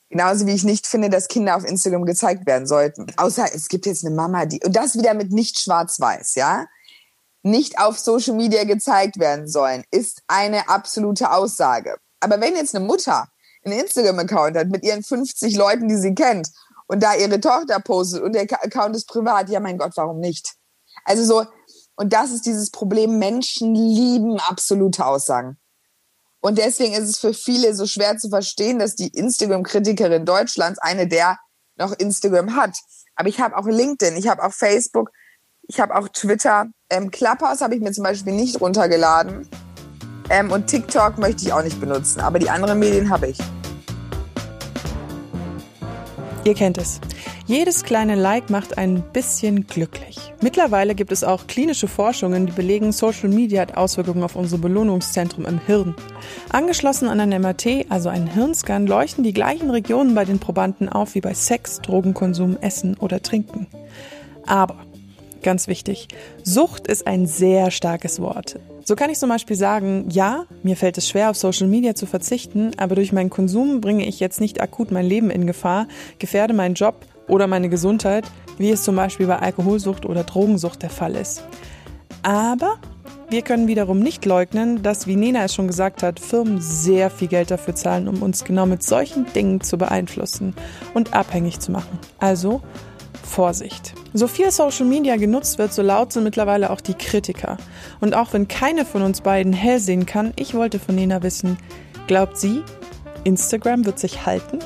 Genauso 0.10 0.46
wie 0.46 0.54
ich 0.54 0.64
nicht 0.64 0.88
finde, 0.88 1.10
dass 1.10 1.28
Kinder 1.28 1.56
auf 1.56 1.66
Instagram 1.66 2.06
gezeigt 2.06 2.46
werden 2.46 2.68
sollten. 2.68 3.08
Außer 3.18 3.48
es 3.54 3.68
gibt 3.68 3.86
jetzt 3.86 4.06
eine 4.06 4.16
Mama, 4.16 4.46
die, 4.46 4.62
und 4.64 4.76
das 4.76 4.96
wieder 4.96 5.14
mit 5.14 5.32
nicht 5.32 5.60
schwarz-weiß, 5.60 6.36
ja? 6.36 6.66
Nicht 7.42 7.80
auf 7.80 8.00
Social 8.00 8.36
Media 8.36 8.64
gezeigt 8.64 9.20
werden 9.20 9.48
sollen, 9.48 9.84
ist 9.92 10.22
eine 10.28 10.70
absolute 10.70 11.32
Aussage. 11.32 11.96
Aber 12.20 12.40
wenn 12.40 12.56
jetzt 12.56 12.76
eine 12.76 12.86
Mutter 12.86 13.28
einen 13.66 13.80
Instagram-Account 13.80 14.58
hat 14.58 14.68
mit 14.70 14.84
ihren 14.84 15.04
50 15.04 15.56
Leuten, 15.56 15.88
die 15.88 15.98
sie 15.98 16.14
kennt 16.14 16.50
und 16.88 17.02
da 17.02 17.16
ihre 17.16 17.40
Tochter 17.40 17.80
postet 17.80 18.22
und 18.22 18.34
der 18.34 18.44
Account 18.44 18.96
ist 18.96 19.08
privat, 19.08 19.50
ja 19.50 19.60
mein 19.60 19.78
Gott, 19.78 19.94
warum 19.96 20.20
nicht? 20.20 20.54
Also 21.04 21.24
so, 21.24 21.46
und 21.96 22.14
das 22.14 22.32
ist 22.32 22.46
dieses 22.46 22.72
Problem, 22.72 23.18
Menschen 23.20 23.74
lieben 23.74 24.40
absolute 24.40 25.06
Aussagen. 25.06 25.58
Und 26.42 26.58
deswegen 26.60 26.94
ist 26.94 27.10
es 27.10 27.18
für 27.18 27.34
viele 27.34 27.74
so 27.74 27.88
schwer 27.88 28.18
zu 28.18 28.30
verstehen, 28.30 28.78
dass 28.78 28.96
die 28.96 29.08
Instagram-Kritikerin 29.08 30.26
Deutschlands 30.26 30.78
eine 30.80 31.08
der 31.08 31.40
noch 31.78 31.92
Instagram 31.94 32.56
hat. 32.56 32.78
Aber 33.16 33.30
ich 33.30 33.40
habe 33.40 33.58
auch 33.58 33.66
LinkedIn, 33.66 34.16
ich 34.16 34.28
habe 34.28 34.44
auch 34.44 34.54
Facebook, 34.54 35.12
ich 35.68 35.80
habe 35.80 35.96
auch 35.96 36.08
Twitter. 36.10 36.68
Ähm, 36.90 37.10
Clubhouse 37.10 37.62
habe 37.62 37.76
ich 37.76 37.82
mir 37.82 37.92
zum 37.92 38.04
Beispiel 38.04 38.34
nicht 38.34 38.62
runtergeladen. 38.62 39.50
Ähm, 40.30 40.52
und 40.52 40.68
TikTok 40.68 41.18
möchte 41.18 41.46
ich 41.46 41.54
auch 41.54 41.64
nicht 41.64 41.80
benutzen. 41.80 42.20
Aber 42.22 42.38
die 42.40 42.50
anderen 42.50 42.78
Medien 42.78 43.10
habe 43.10 43.28
ich. 43.28 43.38
Ihr 46.46 46.54
kennt 46.54 46.78
es. 46.78 47.02
Jedes 47.48 47.84
kleine 47.84 48.14
Like 48.14 48.52
macht 48.52 48.78
ein 48.78 49.02
bisschen 49.14 49.66
glücklich. 49.66 50.32
Mittlerweile 50.42 50.94
gibt 50.94 51.12
es 51.12 51.24
auch 51.24 51.48
klinische 51.48 51.88
Forschungen, 51.88 52.46
die 52.46 52.52
belegen, 52.52 52.92
Social 52.92 53.30
Media 53.30 53.64
hat 53.64 53.76
Auswirkungen 53.76 54.22
auf 54.22 54.36
unser 54.36 54.60
Belohnungszentrum 54.60 55.48
im 55.48 55.60
Hirn. 55.66 55.96
Angeschlossen 56.52 57.10
an 57.10 57.20
ein 57.20 57.42
MRT, 57.42 57.88
also 57.90 58.10
einen 58.10 58.28
Hirnscan, 58.28 58.86
leuchten 58.86 59.24
die 59.24 59.34
gleichen 59.34 59.72
Regionen 59.72 60.14
bei 60.14 60.24
den 60.24 60.38
Probanden 60.38 60.88
auf 60.88 61.16
wie 61.16 61.22
bei 61.22 61.34
Sex, 61.34 61.82
Drogenkonsum, 61.82 62.58
Essen 62.62 62.96
oder 62.98 63.24
Trinken. 63.24 63.66
Aber 64.46 64.85
Ganz 65.46 65.68
wichtig. 65.68 66.08
Sucht 66.44 66.88
ist 66.88 67.06
ein 67.06 67.28
sehr 67.28 67.70
starkes 67.70 68.20
Wort. 68.20 68.60
So 68.84 68.96
kann 68.96 69.12
ich 69.12 69.20
zum 69.20 69.30
Beispiel 69.30 69.56
sagen, 69.56 70.08
ja, 70.10 70.46
mir 70.64 70.76
fällt 70.76 70.98
es 70.98 71.08
schwer, 71.08 71.30
auf 71.30 71.38
Social 71.38 71.68
Media 71.68 71.94
zu 71.94 72.08
verzichten, 72.08 72.72
aber 72.78 72.96
durch 72.96 73.14
meinen 73.14 73.30
Konsum 73.30 73.80
bringe 73.80 74.08
ich 74.08 74.20
jetzt 74.20 74.42
nicht 74.42 74.60
akut 74.60 74.90
mein 74.90 75.06
Leben 75.06 75.30
in 75.30 75.46
Gefahr, 75.46 75.88
gefährde 76.18 76.56
meinen 76.56 76.74
Job 76.74 77.06
oder 77.28 77.46
meine 77.46 77.70
Gesundheit, 77.70 78.26
wie 78.58 78.72
es 78.72 78.82
zum 78.82 78.96
Beispiel 78.96 79.28
bei 79.28 79.38
Alkoholsucht 79.38 80.08
oder 80.08 80.24
Drogensucht 80.24 80.82
der 80.82 80.90
Fall 80.90 81.14
ist. 81.14 81.44
Aber 82.24 82.80
wir 83.30 83.44
können 83.44 83.68
wiederum 83.68 84.00
nicht 84.00 84.26
leugnen, 84.26 84.82
dass, 84.82 85.06
wie 85.06 85.16
Nena 85.16 85.44
es 85.44 85.54
schon 85.54 85.68
gesagt 85.68 86.02
hat, 86.02 86.20
Firmen 86.20 86.60
sehr 86.60 87.12
viel 87.12 87.28
Geld 87.28 87.52
dafür 87.52 87.76
zahlen, 87.76 88.08
um 88.08 88.24
uns 88.24 88.46
genau 88.46 88.66
mit 88.66 88.82
solchen 88.82 89.32
Dingen 89.34 89.62
zu 89.62 89.78
beeinflussen 89.78 90.56
und 90.96 91.14
abhängig 91.14 91.60
zu 91.60 91.72
machen. 91.72 92.00
Also 92.18 92.62
Vorsicht. 93.26 93.94
So 94.14 94.28
viel 94.28 94.52
Social 94.52 94.86
Media 94.86 95.18
genutzt 95.18 95.58
wird, 95.58 95.74
so 95.74 95.82
laut 95.82 96.14
sind 96.14 96.24
mittlerweile 96.24 96.70
auch 96.70 96.80
die 96.80 96.94
Kritiker. 96.94 97.58
Und 98.00 98.16
auch 98.16 98.32
wenn 98.32 98.48
keine 98.48 98.86
von 98.86 99.02
uns 99.02 99.22
beiden 99.22 99.52
hell 99.52 99.80
sehen 99.80 100.06
kann, 100.06 100.32
ich 100.38 100.54
wollte 100.54 100.80
von 100.80 100.96
Nena 100.96 101.22
wissen, 101.24 101.58
glaubt 102.08 102.38
sie, 102.38 102.64
Instagram 103.24 103.86
wird 103.86 104.00
sich 104.00 104.26
halten? 104.26 104.60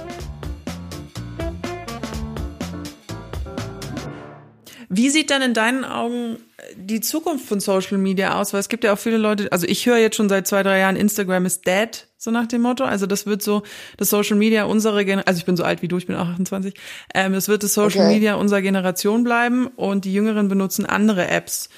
Wie 4.91 5.11
sieht 5.11 5.29
denn 5.29 5.43
in 5.43 5.53
deinen 5.53 5.85
Augen 5.85 6.37
die 6.75 6.99
Zukunft 6.99 7.47
von 7.47 7.59
Social 7.59 7.99
Media 7.99 8.39
aus? 8.39 8.53
Weil 8.53 8.59
es 8.59 8.69
gibt 8.69 8.83
ja 8.83 8.93
auch 8.93 8.97
viele 8.97 9.17
Leute, 9.17 9.51
also 9.51 9.67
ich 9.67 9.85
höre 9.85 9.97
jetzt 9.97 10.15
schon 10.15 10.29
seit 10.29 10.47
zwei, 10.47 10.63
drei 10.63 10.79
Jahren, 10.79 10.95
Instagram 10.95 11.45
ist 11.45 11.67
dead, 11.67 12.07
so 12.17 12.31
nach 12.31 12.47
dem 12.47 12.63
Motto. 12.63 12.83
Also 12.83 13.05
das 13.05 13.27
wird 13.27 13.43
so 13.43 13.61
das 13.97 14.09
Social 14.09 14.35
Media 14.35 14.63
unserer 14.63 15.03
Generation, 15.03 15.27
also 15.27 15.37
ich 15.37 15.45
bin 15.45 15.55
so 15.55 15.63
alt 15.63 15.83
wie 15.83 15.87
du, 15.87 15.97
ich 15.97 16.07
bin 16.07 16.15
auch 16.15 16.27
28, 16.27 16.73
ähm, 17.13 17.35
es 17.35 17.47
wird 17.47 17.61
das 17.61 17.75
Social 17.75 18.01
okay. 18.01 18.15
Media 18.15 18.33
unserer 18.33 18.63
Generation 18.63 19.23
bleiben 19.23 19.67
und 19.67 20.05
die 20.05 20.13
Jüngeren 20.13 20.47
benutzen 20.47 20.87
andere 20.87 21.27
Apps. 21.27 21.69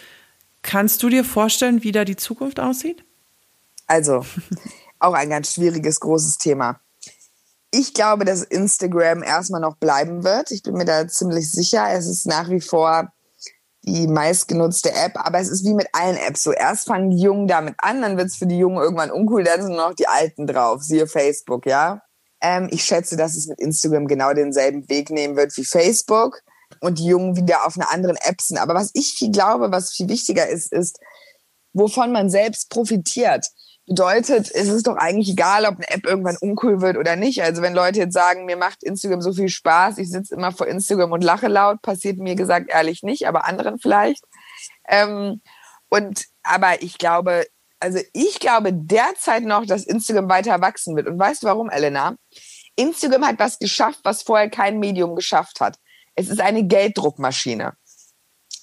Kannst 0.61 1.03
du 1.03 1.09
dir 1.09 1.25
vorstellen, 1.25 1.83
wie 1.83 1.91
da 1.91 2.05
die 2.05 2.15
Zukunft 2.15 2.61
aussieht? 2.61 3.03
Also, 3.87 4.25
auch 4.99 5.13
ein 5.13 5.29
ganz 5.29 5.53
schwieriges, 5.53 5.99
großes 5.99 6.37
Thema. 6.37 6.79
Ich 7.71 7.93
glaube, 7.93 8.25
dass 8.25 8.43
Instagram 8.43 9.23
erstmal 9.23 9.61
noch 9.61 9.77
bleiben 9.77 10.23
wird. 10.23 10.51
Ich 10.51 10.61
bin 10.61 10.73
mir 10.73 10.85
da 10.85 11.07
ziemlich 11.07 11.49
sicher. 11.49 11.87
Es 11.91 12.05
ist 12.05 12.27
nach 12.27 12.49
wie 12.49 12.61
vor 12.61 13.11
die 13.83 14.07
meistgenutzte 14.07 14.93
App, 14.93 15.13
aber 15.15 15.39
es 15.39 15.49
ist 15.49 15.65
wie 15.65 15.73
mit 15.73 15.87
allen 15.93 16.17
Apps. 16.17 16.43
So 16.43 16.51
erst 16.51 16.87
fangen 16.87 17.09
die 17.09 17.21
Jungen 17.21 17.47
damit 17.47 17.75
an, 17.79 18.01
dann 18.01 18.17
wird 18.17 18.27
es 18.27 18.35
für 18.35 18.45
die 18.45 18.57
Jungen 18.57 18.77
irgendwann 18.77 19.09
uncool, 19.09 19.43
dann 19.43 19.61
sind 19.61 19.75
nur 19.75 19.89
noch 19.89 19.95
die 19.95 20.07
Alten 20.07 20.45
drauf, 20.45 20.83
siehe 20.83 21.07
Facebook, 21.07 21.65
ja. 21.65 22.01
Ähm, 22.41 22.69
ich 22.71 22.83
schätze, 22.83 23.17
dass 23.17 23.35
es 23.35 23.47
mit 23.47 23.59
Instagram 23.59 24.07
genau 24.07 24.33
denselben 24.33 24.87
Weg 24.89 25.09
nehmen 25.09 25.35
wird 25.35 25.55
wie 25.57 25.65
Facebook 25.65 26.41
und 26.79 26.99
die 26.99 27.05
Jungen 27.05 27.35
wieder 27.35 27.65
auf 27.65 27.75
einer 27.75 27.91
anderen 27.91 28.17
App 28.17 28.41
sind. 28.41 28.57
Aber 28.57 28.73
was 28.73 28.91
ich 28.93 29.13
viel 29.13 29.31
glaube, 29.31 29.71
was 29.71 29.91
viel 29.91 30.09
wichtiger 30.09 30.47
ist, 30.47 30.71
ist, 30.71 30.99
wovon 31.73 32.11
man 32.11 32.29
selbst 32.29 32.69
profitiert. 32.69 33.47
Bedeutet, 33.91 34.49
es 34.49 34.69
ist 34.69 34.87
doch 34.87 34.95
eigentlich 34.95 35.27
egal, 35.31 35.65
ob 35.65 35.75
eine 35.75 35.89
App 35.89 36.05
irgendwann 36.05 36.37
uncool 36.37 36.79
wird 36.79 36.95
oder 36.95 37.17
nicht. 37.17 37.43
Also 37.43 37.61
wenn 37.61 37.73
Leute 37.73 37.99
jetzt 37.99 38.13
sagen, 38.13 38.45
mir 38.45 38.55
macht 38.55 38.83
Instagram 38.83 39.21
so 39.21 39.33
viel 39.33 39.49
Spaß, 39.49 39.97
ich 39.97 40.09
sitze 40.09 40.33
immer 40.33 40.53
vor 40.53 40.65
Instagram 40.67 41.11
und 41.11 41.25
lache 41.25 41.49
laut, 41.49 41.81
passiert 41.81 42.17
mir 42.17 42.35
gesagt 42.35 42.69
ehrlich 42.69 43.03
nicht, 43.03 43.27
aber 43.27 43.45
anderen 43.45 43.79
vielleicht. 43.79 44.23
Ähm, 44.87 45.41
und 45.89 46.23
aber 46.41 46.81
ich 46.81 46.99
glaube, 46.99 47.45
also 47.81 47.99
ich 48.13 48.39
glaube 48.39 48.71
derzeit 48.71 49.43
noch, 49.43 49.65
dass 49.65 49.83
Instagram 49.83 50.29
weiter 50.29 50.61
wachsen 50.61 50.95
wird. 50.95 51.07
Und 51.07 51.19
weißt 51.19 51.43
du 51.43 51.47
warum, 51.47 51.69
Elena? 51.69 52.15
Instagram 52.77 53.25
hat 53.25 53.39
was 53.39 53.59
geschafft, 53.59 53.99
was 54.03 54.21
vorher 54.21 54.49
kein 54.49 54.79
Medium 54.79 55.17
geschafft 55.17 55.59
hat. 55.59 55.75
Es 56.15 56.29
ist 56.29 56.39
eine 56.39 56.63
Gelddruckmaschine. 56.63 57.73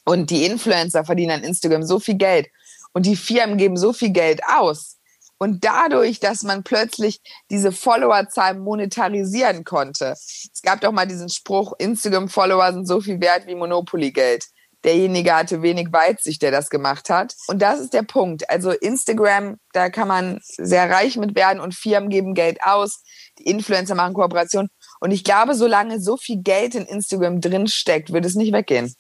Und 0.07 0.31
die 0.31 0.47
Influencer 0.47 1.05
verdienen 1.05 1.33
an 1.33 1.45
Instagram 1.45 1.83
so 1.83 2.01
viel 2.01 2.17
Geld. 2.17 2.49
Und 2.95 3.05
die 3.05 3.15
Firmen 3.15 3.59
geben 3.59 3.77
so 3.77 3.93
viel 3.93 4.09
Geld 4.09 4.41
aus 4.47 4.98
und 5.39 5.65
dadurch, 5.65 6.21
dass 6.21 6.43
man 6.43 6.65
plötzlich 6.65 7.21
diese 7.51 7.73
Followerzahl 7.73 8.55
monetarisieren 8.55 9.65
konnte. 9.65 10.13
Es 10.13 10.61
gab 10.63 10.81
doch 10.81 10.93
mal 10.93 11.07
diesen 11.07 11.29
Spruch, 11.29 11.73
Instagram-Follower 11.79 12.73
sind 12.73 12.87
so 12.87 13.01
viel 13.01 13.21
wert 13.21 13.47
wie 13.47 13.55
Monopoly-Geld. 13.55 14.47
Derjenige 14.85 15.35
hatte 15.35 15.63
wenig 15.63 15.93
Weitsicht, 15.93 16.41
der 16.41 16.53
das 16.53 16.71
gemacht 16.71 17.11
hat. 17.11 17.35
Und 17.49 17.61
das 17.61 17.81
ist 17.81 17.95
der 17.95 18.05
Punkt. 18.05 18.49
Also 18.49 18.71
Instagram, 18.71 19.57
da 19.73 19.91
kann 19.91 20.07
man 20.07 20.41
sehr 20.43 20.89
reich 20.89 21.17
mit 21.17 21.35
werden 21.35 21.61
und 21.61 21.75
Firmen 21.75 22.11
geben 22.11 22.35
Geld 22.35 22.63
aus. 22.63 23.03
Die 23.39 23.45
Influencer 23.45 23.97
machen 23.97 24.15
Kooperation. 24.15 24.69
Und 25.01 25.11
ich 25.11 25.25
glaube, 25.25 25.55
solange 25.55 26.01
so 26.01 26.17
viel 26.17 26.43
Geld 26.43 26.77
in 26.77 26.85
Instagram 26.85 27.41
drinsteckt, 27.41 28.13
wird 28.13 28.25
es 28.25 28.37
nicht 28.37 28.53
weggehen. 28.53 28.95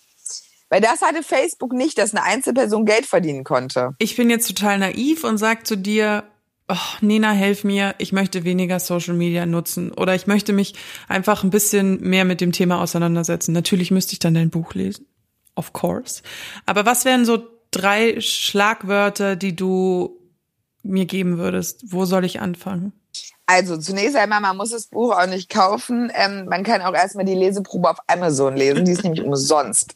Weil 0.70 0.80
das 0.80 1.02
hatte 1.02 1.22
Facebook 1.22 1.72
nicht, 1.72 1.98
dass 1.98 2.14
eine 2.14 2.24
Einzelperson 2.24 2.84
Geld 2.84 3.06
verdienen 3.06 3.44
konnte. 3.44 3.94
Ich 3.98 4.16
bin 4.16 4.30
jetzt 4.30 4.48
total 4.48 4.78
naiv 4.78 5.24
und 5.24 5.38
sag 5.38 5.66
zu 5.66 5.76
dir, 5.76 6.24
oh, 6.68 6.76
Nina, 7.00 7.32
helf 7.32 7.64
mir, 7.64 7.94
ich 7.98 8.12
möchte 8.12 8.44
weniger 8.44 8.78
Social 8.78 9.14
Media 9.14 9.46
nutzen 9.46 9.92
oder 9.92 10.14
ich 10.14 10.26
möchte 10.26 10.52
mich 10.52 10.74
einfach 11.08 11.42
ein 11.42 11.50
bisschen 11.50 12.00
mehr 12.02 12.24
mit 12.24 12.40
dem 12.40 12.52
Thema 12.52 12.80
auseinandersetzen. 12.80 13.52
Natürlich 13.52 13.90
müsste 13.90 14.12
ich 14.12 14.18
dann 14.18 14.34
dein 14.34 14.50
Buch 14.50 14.74
lesen. 14.74 15.06
Of 15.54 15.72
course. 15.72 16.22
Aber 16.66 16.86
was 16.86 17.04
wären 17.04 17.24
so 17.24 17.42
drei 17.70 18.20
Schlagwörter, 18.20 19.36
die 19.36 19.56
du 19.56 20.20
mir 20.82 21.06
geben 21.06 21.38
würdest? 21.38 21.92
Wo 21.92 22.04
soll 22.04 22.24
ich 22.24 22.40
anfangen? 22.40 22.92
Also 23.50 23.78
zunächst 23.78 24.14
einmal, 24.14 24.42
man 24.42 24.58
muss 24.58 24.72
das 24.72 24.88
Buch 24.88 25.16
auch 25.16 25.26
nicht 25.26 25.48
kaufen. 25.48 26.12
Ähm, 26.14 26.44
man 26.50 26.64
kann 26.64 26.82
auch 26.82 26.92
erstmal 26.92 27.24
die 27.24 27.34
Leseprobe 27.34 27.88
auf 27.88 27.96
Amazon 28.06 28.54
lesen, 28.54 28.84
die 28.84 28.92
ist 28.92 29.04
nämlich 29.04 29.24
umsonst. 29.24 29.94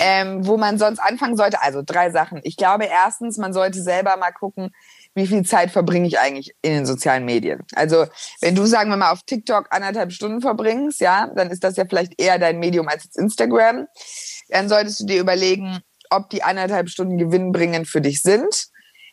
Ähm, 0.00 0.46
wo 0.46 0.58
man 0.58 0.78
sonst 0.78 0.98
anfangen 0.98 1.34
sollte, 1.34 1.62
also 1.62 1.80
drei 1.82 2.10
Sachen. 2.10 2.40
Ich 2.42 2.58
glaube 2.58 2.84
erstens, 2.84 3.38
man 3.38 3.54
sollte 3.54 3.80
selber 3.82 4.18
mal 4.18 4.32
gucken, 4.32 4.74
wie 5.14 5.26
viel 5.26 5.46
Zeit 5.46 5.70
verbringe 5.70 6.06
ich 6.06 6.18
eigentlich 6.18 6.54
in 6.60 6.74
den 6.74 6.84
sozialen 6.84 7.24
Medien. 7.24 7.62
Also 7.74 8.04
wenn 8.42 8.54
du, 8.54 8.66
sagen 8.66 8.90
wir 8.90 8.98
mal, 8.98 9.12
auf 9.12 9.22
TikTok 9.22 9.68
anderthalb 9.70 10.12
Stunden 10.12 10.42
verbringst, 10.42 11.00
ja, 11.00 11.28
dann 11.34 11.48
ist 11.48 11.64
das 11.64 11.76
ja 11.76 11.86
vielleicht 11.88 12.20
eher 12.20 12.38
dein 12.38 12.58
Medium 12.58 12.86
als 12.86 13.04
jetzt 13.04 13.16
Instagram. 13.16 13.86
Dann 14.50 14.68
solltest 14.68 15.00
du 15.00 15.06
dir 15.06 15.22
überlegen, 15.22 15.78
ob 16.10 16.28
die 16.28 16.42
anderthalb 16.42 16.90
Stunden 16.90 17.16
gewinnbringend 17.16 17.88
für 17.88 18.02
dich 18.02 18.20
sind 18.20 18.68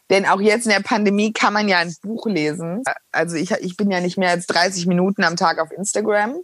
denn 0.09 0.25
auch 0.25 0.39
jetzt 0.39 0.65
in 0.65 0.71
der 0.71 0.81
Pandemie 0.81 1.33
kann 1.33 1.53
man 1.53 1.67
ja 1.67 1.79
ein 1.79 1.93
Buch 2.01 2.25
lesen. 2.27 2.83
Also 3.11 3.35
ich, 3.35 3.51
ich 3.51 3.75
bin 3.77 3.91
ja 3.91 3.99
nicht 3.99 4.17
mehr 4.17 4.29
als 4.29 4.47
30 4.47 4.85
Minuten 4.85 5.23
am 5.23 5.35
Tag 5.35 5.59
auf 5.59 5.71
Instagram. 5.71 6.39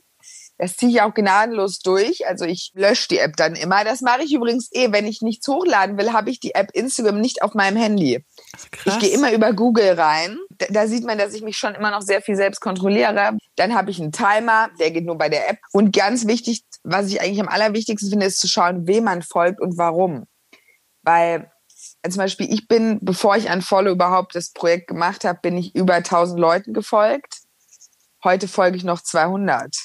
Das 0.57 0.77
ziehe 0.77 0.91
ich 0.91 1.01
auch 1.01 1.13
gnadenlos 1.13 1.79
durch. 1.79 2.27
Also 2.27 2.45
ich 2.45 2.71
lösche 2.75 3.07
die 3.09 3.17
App 3.17 3.35
dann 3.35 3.55
immer. 3.55 3.83
Das 3.83 4.01
mache 4.01 4.23
ich 4.23 4.33
übrigens 4.33 4.69
eh. 4.71 4.91
Wenn 4.91 5.07
ich 5.07 5.21
nichts 5.21 5.47
hochladen 5.47 5.97
will, 5.97 6.13
habe 6.13 6.29
ich 6.29 6.39
die 6.39 6.53
App 6.53 6.69
Instagram 6.73 7.19
nicht 7.19 7.41
auf 7.41 7.53
meinem 7.53 7.77
Handy. 7.77 8.23
Krass. 8.71 8.93
Ich 8.93 8.99
gehe 8.99 9.09
immer 9.09 9.33
über 9.33 9.53
Google 9.53 9.99
rein. 9.99 10.37
Da, 10.57 10.67
da, 10.69 10.87
sieht 10.87 11.05
man, 11.05 11.17
dass 11.17 11.33
ich 11.33 11.41
mich 11.41 11.57
schon 11.57 11.73
immer 11.73 11.91
noch 11.91 12.01
sehr 12.01 12.21
viel 12.21 12.35
selbst 12.35 12.61
kontrolliere. 12.61 13.35
Dann 13.55 13.73
habe 13.73 13.91
ich 13.91 13.99
einen 13.99 14.11
Timer, 14.11 14.69
der 14.79 14.91
geht 14.91 15.05
nur 15.05 15.17
bei 15.17 15.29
der 15.29 15.49
App. 15.49 15.57
Und 15.71 15.93
ganz 15.95 16.27
wichtig, 16.27 16.63
was 16.83 17.07
ich 17.07 17.19
eigentlich 17.19 17.41
am 17.41 17.49
allerwichtigsten 17.49 18.09
finde, 18.09 18.27
ist 18.27 18.39
zu 18.39 18.47
schauen, 18.47 18.87
wem 18.87 19.05
man 19.05 19.23
folgt 19.23 19.59
und 19.59 19.77
warum. 19.77 20.25
Weil 21.01 21.51
zum 22.11 22.19
Beispiel, 22.19 22.51
ich 22.51 22.67
bin, 22.67 22.99
bevor 23.01 23.37
ich 23.37 23.49
an 23.49 23.61
Follow 23.61 23.91
überhaupt 23.91 24.35
das 24.35 24.51
Projekt 24.51 24.87
gemacht 24.87 25.23
habe, 25.23 25.39
bin 25.41 25.57
ich 25.57 25.73
über 25.75 25.95
1000 25.95 26.39
Leuten 26.39 26.73
gefolgt. 26.73 27.41
Heute 28.23 28.47
folge 28.47 28.77
ich 28.77 28.83
noch 28.83 29.01
200. 29.01 29.75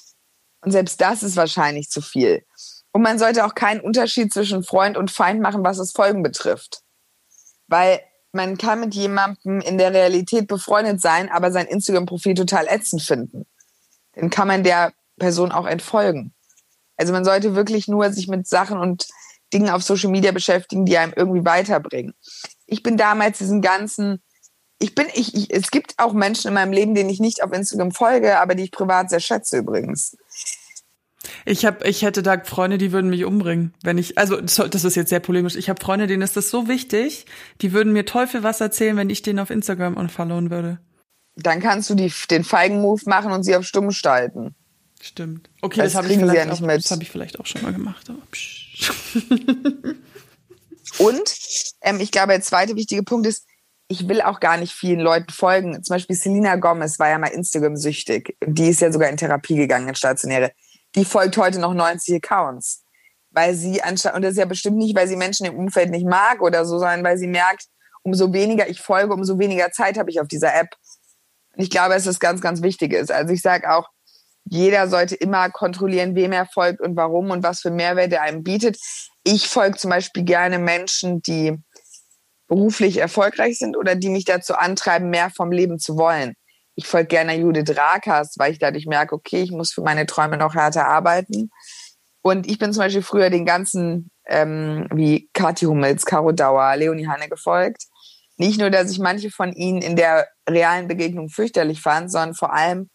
Und 0.62 0.72
selbst 0.72 1.00
das 1.00 1.22
ist 1.22 1.36
wahrscheinlich 1.36 1.90
zu 1.90 2.00
viel. 2.00 2.44
Und 2.92 3.02
man 3.02 3.18
sollte 3.18 3.44
auch 3.44 3.54
keinen 3.54 3.80
Unterschied 3.80 4.32
zwischen 4.32 4.64
Freund 4.64 4.96
und 4.96 5.10
Feind 5.10 5.40
machen, 5.40 5.64
was 5.64 5.76
das 5.76 5.92
Folgen 5.92 6.22
betrifft. 6.22 6.82
Weil 7.68 8.00
man 8.32 8.58
kann 8.58 8.80
mit 8.80 8.94
jemandem 8.94 9.60
in 9.60 9.78
der 9.78 9.92
Realität 9.92 10.48
befreundet 10.48 11.00
sein, 11.00 11.30
aber 11.30 11.52
sein 11.52 11.66
Instagram-Profil 11.66 12.34
total 12.34 12.66
ätzend 12.66 13.02
finden. 13.02 13.46
Dann 14.14 14.30
kann 14.30 14.48
man 14.48 14.64
der 14.64 14.92
Person 15.18 15.52
auch 15.52 15.66
entfolgen. 15.66 16.34
Also 16.96 17.12
man 17.12 17.24
sollte 17.24 17.54
wirklich 17.54 17.86
nur 17.86 18.12
sich 18.12 18.26
mit 18.26 18.48
Sachen 18.48 18.78
und 18.78 19.06
Dingen 19.52 19.70
auf 19.70 19.82
Social 19.82 20.10
Media 20.10 20.32
beschäftigen, 20.32 20.84
die 20.84 20.98
einem 20.98 21.12
irgendwie 21.16 21.44
weiterbringen. 21.44 22.14
Ich 22.66 22.82
bin 22.82 22.96
damals 22.96 23.38
diesen 23.38 23.62
ganzen, 23.62 24.22
ich 24.78 24.94
bin, 24.94 25.06
ich, 25.14 25.34
ich, 25.34 25.52
es 25.52 25.70
gibt 25.70 25.94
auch 25.98 26.12
Menschen 26.12 26.48
in 26.48 26.54
meinem 26.54 26.72
Leben, 26.72 26.94
denen 26.94 27.10
ich 27.10 27.20
nicht 27.20 27.42
auf 27.42 27.52
Instagram 27.52 27.92
folge, 27.92 28.38
aber 28.38 28.54
die 28.54 28.64
ich 28.64 28.70
privat 28.70 29.10
sehr 29.10 29.20
schätze 29.20 29.58
übrigens. 29.58 30.16
Ich 31.44 31.64
habe, 31.64 31.86
ich 31.88 32.02
hätte 32.02 32.22
da 32.22 32.40
Freunde, 32.44 32.78
die 32.78 32.92
würden 32.92 33.10
mich 33.10 33.24
umbringen, 33.24 33.74
wenn 33.82 33.98
ich, 33.98 34.18
also 34.18 34.40
das 34.40 34.84
ist 34.84 34.94
jetzt 34.94 35.08
sehr 35.08 35.20
polemisch. 35.20 35.56
Ich 35.56 35.68
habe 35.68 35.82
Freunde, 35.82 36.06
denen 36.06 36.22
ist 36.22 36.36
das 36.36 36.50
so 36.50 36.68
wichtig, 36.68 37.26
die 37.60 37.72
würden 37.72 37.92
mir 37.92 38.04
Teufel 38.06 38.42
was 38.42 38.60
erzählen, 38.60 38.96
wenn 38.96 39.10
ich 39.10 39.22
den 39.22 39.38
auf 39.38 39.50
Instagram 39.50 39.96
unfollowen 39.96 40.50
würde. 40.50 40.78
Dann 41.36 41.60
kannst 41.60 41.90
du 41.90 41.94
die, 41.94 42.12
den 42.30 42.44
feigen 42.44 42.80
Move 42.80 43.02
machen 43.06 43.32
und 43.32 43.44
sie 43.44 43.56
auf 43.56 43.64
stumm 43.64 43.90
schalten. 43.90 44.54
Stimmt. 45.00 45.48
Okay, 45.60 45.80
das, 45.80 45.92
das 45.92 45.94
habe 45.96 46.12
ich, 46.12 46.18
vielleicht 46.18 46.46
ja 46.46 46.52
auch, 46.52 46.60
das 46.60 46.90
hab 46.90 47.02
ich 47.02 47.10
vielleicht 47.10 47.38
auch 47.38 47.46
schon 47.46 47.62
mal 47.62 47.72
gemacht. 47.72 48.10
Und 50.98 51.36
ähm, 51.82 52.00
ich 52.00 52.10
glaube, 52.10 52.28
der 52.28 52.42
zweite 52.42 52.76
wichtige 52.76 53.02
Punkt 53.02 53.26
ist, 53.26 53.46
ich 53.88 54.08
will 54.08 54.20
auch 54.20 54.40
gar 54.40 54.56
nicht 54.58 54.72
vielen 54.72 55.00
Leuten 55.00 55.32
folgen. 55.32 55.82
Zum 55.82 55.94
Beispiel 55.94 56.16
Selena 56.16 56.56
Gomez 56.56 56.98
war 56.98 57.08
ja 57.08 57.18
mal 57.18 57.28
Instagram-süchtig. 57.28 58.36
Die 58.46 58.68
ist 58.68 58.80
ja 58.80 58.92
sogar 58.92 59.08
in 59.08 59.16
Therapie 59.16 59.56
gegangen, 59.56 59.88
in 59.88 59.94
stationäre. 59.94 60.52
Die 60.94 61.04
folgt 61.04 61.36
heute 61.38 61.58
noch 61.58 61.74
90 61.74 62.16
Accounts. 62.16 62.84
Weil 63.30 63.54
sie 63.54 63.82
anstatt, 63.82 64.14
und 64.14 64.22
das 64.22 64.32
ist 64.32 64.38
ja 64.38 64.44
bestimmt 64.46 64.76
nicht, 64.76 64.96
weil 64.96 65.08
sie 65.08 65.16
Menschen 65.16 65.46
im 65.46 65.56
Umfeld 65.56 65.90
nicht 65.90 66.06
mag 66.06 66.42
oder 66.42 66.64
so, 66.64 66.78
sondern 66.78 67.04
weil 67.04 67.18
sie 67.18 67.26
merkt, 67.26 67.66
umso 68.02 68.32
weniger 68.32 68.68
ich 68.68 68.80
folge, 68.80 69.12
umso 69.12 69.38
weniger 69.38 69.70
Zeit 69.70 69.98
habe 69.98 70.10
ich 70.10 70.20
auf 70.20 70.28
dieser 70.28 70.54
App. 70.54 70.68
Und 71.54 71.62
ich 71.62 71.70
glaube, 71.70 71.94
dass 71.94 72.04
das 72.04 72.20
ganz, 72.20 72.40
ganz 72.40 72.62
wichtig 72.62 72.92
ist. 72.92 73.10
Also 73.10 73.32
ich 73.32 73.42
sage 73.42 73.70
auch, 73.70 73.88
jeder 74.50 74.88
sollte 74.88 75.14
immer 75.14 75.50
kontrollieren, 75.50 76.14
wem 76.14 76.32
er 76.32 76.46
folgt 76.46 76.80
und 76.80 76.96
warum 76.96 77.30
und 77.30 77.42
was 77.42 77.60
für 77.60 77.70
Mehrwert 77.70 78.12
er 78.12 78.22
einem 78.22 78.42
bietet. 78.42 78.78
Ich 79.24 79.48
folge 79.48 79.76
zum 79.76 79.90
Beispiel 79.90 80.24
gerne 80.24 80.58
Menschen, 80.58 81.20
die 81.22 81.56
beruflich 82.48 82.96
erfolgreich 82.96 83.58
sind 83.58 83.76
oder 83.76 83.94
die 83.94 84.08
mich 84.08 84.24
dazu 84.24 84.54
antreiben, 84.54 85.10
mehr 85.10 85.30
vom 85.30 85.52
Leben 85.52 85.78
zu 85.78 85.98
wollen. 85.98 86.34
Ich 86.74 86.86
folge 86.86 87.08
gerne 87.08 87.36
Judith 87.36 87.76
Rakas, 87.76 88.36
weil 88.38 88.52
ich 88.52 88.58
dadurch 88.58 88.86
merke, 88.86 89.14
okay, 89.14 89.42
ich 89.42 89.50
muss 89.50 89.72
für 89.72 89.82
meine 89.82 90.06
Träume 90.06 90.36
noch 90.36 90.54
härter 90.54 90.86
arbeiten. 90.86 91.50
Und 92.22 92.48
ich 92.48 92.58
bin 92.58 92.72
zum 92.72 92.82
Beispiel 92.82 93.02
früher 93.02 93.30
den 93.30 93.44
ganzen, 93.44 94.10
ähm, 94.26 94.86
wie 94.92 95.28
Kathi 95.34 95.66
Hummels, 95.66 96.06
Caro 96.06 96.32
Dauer, 96.32 96.76
Leonie 96.76 97.06
Hanne 97.06 97.28
gefolgt. 97.28 97.84
Nicht 98.36 98.60
nur, 98.60 98.70
dass 98.70 98.90
ich 98.90 98.98
manche 98.98 99.30
von 99.30 99.52
ihnen 99.52 99.82
in 99.82 99.96
der 99.96 100.28
realen 100.48 100.88
Begegnung 100.88 101.28
fürchterlich 101.28 101.80
fand, 101.80 102.10
sondern 102.10 102.34
vor 102.34 102.52
allem, 102.52 102.88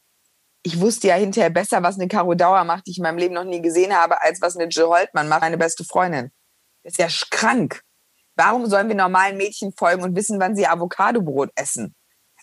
ich 0.63 0.79
wusste 0.79 1.09
ja 1.09 1.15
hinterher 1.15 1.49
besser, 1.49 1.83
was 1.83 1.99
eine 1.99 2.07
Caro 2.07 2.35
Dauer 2.35 2.63
macht, 2.63 2.87
die 2.87 2.91
ich 2.91 2.97
in 2.97 3.03
meinem 3.03 3.17
Leben 3.17 3.33
noch 3.33 3.43
nie 3.43 3.61
gesehen 3.61 3.93
habe, 3.93 4.21
als 4.21 4.41
was 4.41 4.55
eine 4.55 4.69
Jill 4.69 4.85
Holtmann 4.85 5.27
macht, 5.27 5.41
meine 5.41 5.57
beste 5.57 5.83
Freundin. 5.83 6.31
Das 6.83 6.93
ist 6.93 6.97
ja 6.97 7.07
krank. 7.29 7.81
Warum 8.35 8.65
sollen 8.65 8.87
wir 8.87 8.95
normalen 8.95 9.37
Mädchen 9.37 9.73
folgen 9.77 10.03
und 10.03 10.15
wissen, 10.15 10.39
wann 10.39 10.55
sie 10.55 10.65
Avocadobrot 10.65 11.51
essen? 11.55 11.93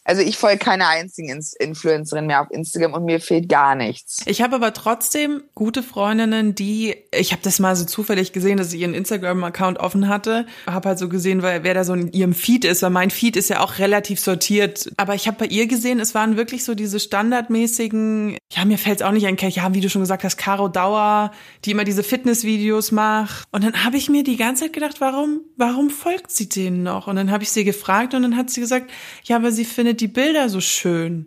Also 0.05 0.23
ich 0.23 0.39
folge 0.39 0.59
keiner 0.59 0.89
einzigen 0.89 1.41
Influencerin 1.59 2.27
mehr 2.27 2.41
auf 2.41 2.51
Instagram 2.51 2.95
und 2.95 3.05
mir 3.05 3.21
fehlt 3.21 3.49
gar 3.49 3.75
nichts. 3.75 4.23
Ich 4.27 4.41
habe 4.41 4.57
aber 4.57 4.73
trotzdem 4.73 5.43
gute 5.55 5.83
Freundinnen, 5.83 6.55
die, 6.55 6.97
ich 7.15 7.33
habe 7.33 7.43
das 7.43 7.59
mal 7.59 7.77
so 7.77 7.85
zufällig 7.85 8.33
gesehen, 8.33 8.57
dass 8.57 8.71
sie 8.71 8.81
ihren 8.81 8.95
Instagram-Account 8.95 9.79
offen 9.79 10.09
hatte. 10.09 10.47
Habe 10.67 10.89
halt 10.89 10.99
so 10.99 11.09
gesehen, 11.09 11.43
weil 11.43 11.65
wer 11.65 11.75
da 11.75 11.85
so 11.85 11.93
in 11.93 12.13
ihrem 12.13 12.35
Feed 12.35 12.65
ist, 12.65 12.83
weil 12.83 12.91
mein 12.91 13.11
Feed 13.11 13.37
ist 13.37 13.51
ja 13.51 13.61
auch 13.61 13.79
relativ 13.79 14.21
sortiert. 14.21 14.91
Aber 14.97 15.15
ich 15.15 15.27
habe 15.27 15.37
bei 15.39 15.47
ihr 15.47 15.67
gesehen, 15.67 16.01
es 16.01 16.15
waren 16.15 16.37
wirklich 16.37 16.65
so 16.65 16.75
diese 16.75 16.99
standardmäßigen, 16.99 18.39
ja, 18.53 18.65
mir 18.65 18.79
fällt 18.79 19.01
es 19.01 19.07
auch 19.07 19.13
nicht 19.13 19.27
ein, 19.27 19.37
ja, 19.37 19.75
wie 19.75 19.81
du 19.81 19.91
schon 19.91 20.03
gesagt 20.03 20.25
hast, 20.25 20.39
Caro 20.39 20.69
Dauer, 20.69 21.31
die 21.65 21.73
immer 21.73 21.85
diese 21.85 22.03
Fitnessvideos 22.03 22.91
macht. 22.91 23.47
Und 23.53 23.65
dann 23.65 23.85
habe 23.85 23.99
ich 23.99 24.09
mir 24.09 24.25
die 24.25 24.37
ganze 24.37 24.65
Zeit 24.65 24.73
gedacht, 24.73 25.01
warum, 25.01 25.43
warum 25.57 25.91
folgt 25.91 26.31
sie 26.31 26.49
denen 26.49 26.83
noch? 26.83 27.07
Und 27.07 27.17
dann 27.17 27.31
habe 27.31 27.43
ich 27.43 27.51
sie 27.51 27.65
gefragt 27.65 28.15
und 28.15 28.23
dann 28.23 28.37
hat 28.37 28.51
sie 28.51 28.61
gesagt, 28.61 28.91
ja, 29.25 29.37
aber 29.37 29.53
sie 29.53 29.65
findet 29.65 29.90
findet 29.91 30.01
die 30.01 30.09
Bilder 30.09 30.49
so 30.49 30.61
schön. 30.61 31.27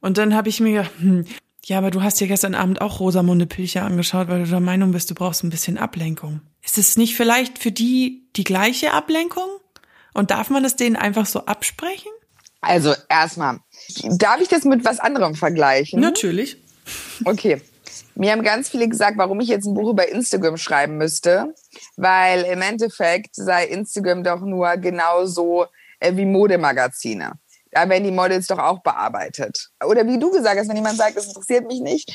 Und 0.00 0.18
dann 0.18 0.34
habe 0.34 0.48
ich 0.48 0.58
mir 0.58 0.72
gedacht, 0.72 0.90
hm, 0.98 1.24
ja, 1.64 1.78
aber 1.78 1.92
du 1.92 2.02
hast 2.02 2.18
dir 2.18 2.26
gestern 2.26 2.56
Abend 2.56 2.80
auch 2.80 2.98
Rosamunde 2.98 3.46
Pilcher 3.46 3.84
angeschaut, 3.84 4.26
weil 4.28 4.42
du 4.42 4.50
der 4.50 4.58
Meinung 4.58 4.90
bist, 4.90 5.08
du 5.10 5.14
brauchst 5.14 5.44
ein 5.44 5.50
bisschen 5.50 5.78
Ablenkung. 5.78 6.40
Ist 6.64 6.78
es 6.78 6.96
nicht 6.96 7.14
vielleicht 7.14 7.58
für 7.58 7.70
die 7.70 8.28
die 8.34 8.42
gleiche 8.42 8.92
Ablenkung? 8.92 9.48
Und 10.14 10.32
darf 10.32 10.50
man 10.50 10.64
es 10.64 10.74
denen 10.74 10.96
einfach 10.96 11.26
so 11.26 11.46
absprechen? 11.46 12.10
Also 12.60 12.94
erstmal, 13.08 13.60
darf 14.18 14.40
ich 14.40 14.48
das 14.48 14.64
mit 14.64 14.84
was 14.84 14.98
anderem 14.98 15.36
vergleichen? 15.36 16.00
Natürlich. 16.00 16.56
Okay. 17.24 17.62
Mir 18.16 18.32
haben 18.32 18.42
ganz 18.42 18.68
viele 18.68 18.88
gesagt, 18.88 19.16
warum 19.16 19.40
ich 19.40 19.48
jetzt 19.48 19.66
ein 19.66 19.74
Buch 19.74 19.90
über 19.90 20.08
Instagram 20.08 20.56
schreiben 20.56 20.96
müsste, 20.96 21.54
weil 21.96 22.42
im 22.42 22.60
Endeffekt 22.62 23.36
sei 23.36 23.66
Instagram 23.66 24.24
doch 24.24 24.40
nur 24.40 24.76
genauso 24.76 25.66
äh, 26.00 26.16
wie 26.16 26.26
Modemagazine 26.26 27.34
da 27.72 27.88
werden 27.88 28.04
die 28.04 28.10
Models 28.10 28.46
doch 28.46 28.58
auch 28.58 28.80
bearbeitet. 28.80 29.70
Oder 29.84 30.06
wie 30.06 30.18
du 30.18 30.30
gesagt 30.30 30.58
hast, 30.58 30.68
wenn 30.68 30.76
jemand 30.76 30.98
sagt, 30.98 31.16
das 31.16 31.26
interessiert 31.26 31.66
mich 31.66 31.80
nicht, 31.80 32.12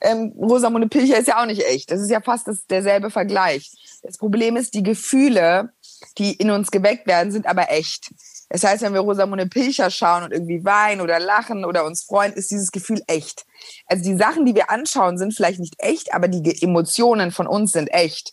ähm, 0.00 0.32
Rosamunde 0.38 0.88
Pilcher 0.88 1.18
ist 1.18 1.28
ja 1.28 1.42
auch 1.42 1.46
nicht 1.46 1.62
echt. 1.66 1.90
Das 1.90 2.00
ist 2.00 2.10
ja 2.10 2.20
fast 2.20 2.48
das, 2.48 2.64
derselbe 2.66 3.10
Vergleich. 3.10 3.70
Das 4.02 4.16
Problem 4.16 4.56
ist, 4.56 4.72
die 4.74 4.82
Gefühle, 4.82 5.72
die 6.16 6.32
in 6.34 6.50
uns 6.50 6.70
geweckt 6.70 7.06
werden, 7.06 7.32
sind 7.32 7.46
aber 7.46 7.70
echt. 7.70 8.10
Das 8.48 8.64
heißt, 8.64 8.82
wenn 8.82 8.94
wir 8.94 9.00
Rosamunde 9.00 9.46
Pilcher 9.46 9.90
schauen 9.90 10.24
und 10.24 10.32
irgendwie 10.32 10.64
weinen 10.64 11.00
oder 11.00 11.20
lachen 11.20 11.64
oder 11.64 11.84
uns 11.84 12.04
freuen, 12.04 12.32
ist 12.32 12.50
dieses 12.50 12.72
Gefühl 12.72 13.02
echt. 13.06 13.46
Also 13.86 14.02
die 14.02 14.16
Sachen, 14.16 14.44
die 14.44 14.54
wir 14.54 14.70
anschauen, 14.70 15.18
sind 15.18 15.34
vielleicht 15.34 15.60
nicht 15.60 15.74
echt, 15.78 16.14
aber 16.14 16.28
die 16.28 16.62
Emotionen 16.62 17.30
von 17.30 17.46
uns 17.46 17.72
sind 17.72 17.88
echt. 17.88 18.32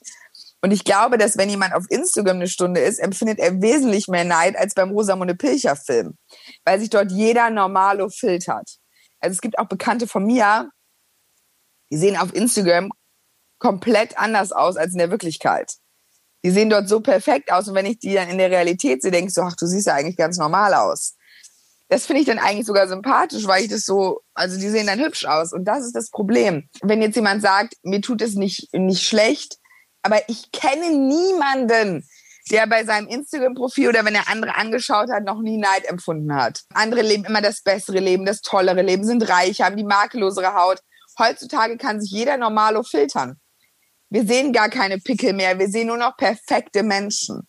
Und 0.67 0.73
ich 0.73 0.83
glaube, 0.83 1.17
dass 1.17 1.37
wenn 1.37 1.49
jemand 1.49 1.73
auf 1.73 1.85
Instagram 1.87 2.35
eine 2.35 2.49
Stunde 2.49 2.81
ist, 2.81 2.99
empfindet 2.99 3.39
er 3.39 3.61
wesentlich 3.61 4.09
mehr 4.09 4.25
Neid 4.25 4.57
als 4.57 4.73
beim 4.73 4.91
Rosamunde 4.91 5.33
Pilcher 5.33 5.77
Film, 5.77 6.17
weil 6.65 6.77
sich 6.81 6.89
dort 6.89 7.09
jeder 7.09 7.49
normalo 7.49 8.09
filtert. 8.09 8.75
Also 9.21 9.33
es 9.33 9.39
gibt 9.39 9.59
auch 9.59 9.69
Bekannte 9.69 10.07
von 10.07 10.25
mir, 10.25 10.69
die 11.89 11.95
sehen 11.95 12.17
auf 12.17 12.35
Instagram 12.35 12.91
komplett 13.59 14.17
anders 14.17 14.51
aus 14.51 14.75
als 14.75 14.91
in 14.91 14.97
der 14.97 15.09
Wirklichkeit. 15.09 15.71
Die 16.43 16.51
sehen 16.51 16.69
dort 16.69 16.89
so 16.89 16.99
perfekt 16.99 17.49
aus 17.49 17.69
und 17.69 17.75
wenn 17.75 17.85
ich 17.85 17.99
die 17.99 18.13
dann 18.13 18.27
in 18.27 18.37
der 18.37 18.51
Realität 18.51 19.01
sehe, 19.01 19.11
denke 19.11 19.29
ich 19.29 19.35
so, 19.35 19.43
ach, 19.43 19.55
du 19.55 19.67
siehst 19.67 19.87
ja 19.87 19.93
eigentlich 19.93 20.17
ganz 20.17 20.37
normal 20.37 20.73
aus. 20.73 21.15
Das 21.87 22.05
finde 22.05 22.23
ich 22.23 22.27
dann 22.27 22.39
eigentlich 22.39 22.67
sogar 22.67 22.89
sympathisch, 22.89 23.47
weil 23.47 23.63
ich 23.63 23.69
das 23.69 23.85
so, 23.85 24.19
also 24.33 24.59
die 24.59 24.67
sehen 24.67 24.87
dann 24.87 24.99
hübsch 24.99 25.23
aus 25.23 25.53
und 25.53 25.63
das 25.63 25.85
ist 25.85 25.95
das 25.95 26.09
Problem. 26.09 26.67
Wenn 26.81 27.01
jetzt 27.01 27.15
jemand 27.15 27.41
sagt, 27.41 27.75
mir 27.83 28.01
tut 28.01 28.21
es 28.21 28.35
nicht, 28.35 28.67
nicht 28.73 29.07
schlecht, 29.07 29.59
aber 30.07 30.21
ich 30.29 30.53
kenne 30.53 30.89
niemanden, 30.89 32.07
der 32.49 32.65
bei 32.65 32.85
seinem 32.85 33.07
Instagram-Profil 33.07 33.89
oder 33.89 34.05
wenn 34.05 34.15
er 34.15 34.29
andere 34.29 34.55
angeschaut 34.55 35.11
hat, 35.11 35.25
noch 35.25 35.41
nie 35.41 35.57
Neid 35.57 35.83
empfunden 35.85 36.33
hat. 36.33 36.61
Andere 36.73 37.01
leben 37.01 37.25
immer 37.25 37.41
das 37.41 37.61
bessere 37.61 37.99
Leben, 37.99 38.25
das 38.25 38.39
tollere 38.39 38.81
Leben, 38.83 39.03
sind 39.03 39.27
reich, 39.27 39.59
haben 39.59 39.75
die 39.75 39.83
makellosere 39.83 40.53
Haut. 40.53 40.79
Heutzutage 41.19 41.75
kann 41.75 41.99
sich 41.99 42.09
jeder 42.09 42.37
normalo 42.37 42.83
filtern. 42.83 43.35
Wir 44.09 44.25
sehen 44.25 44.53
gar 44.53 44.69
keine 44.69 44.97
Pickel 44.97 45.33
mehr, 45.33 45.59
wir 45.59 45.67
sehen 45.67 45.87
nur 45.87 45.97
noch 45.97 46.15
perfekte 46.15 46.83
Menschen. 46.83 47.45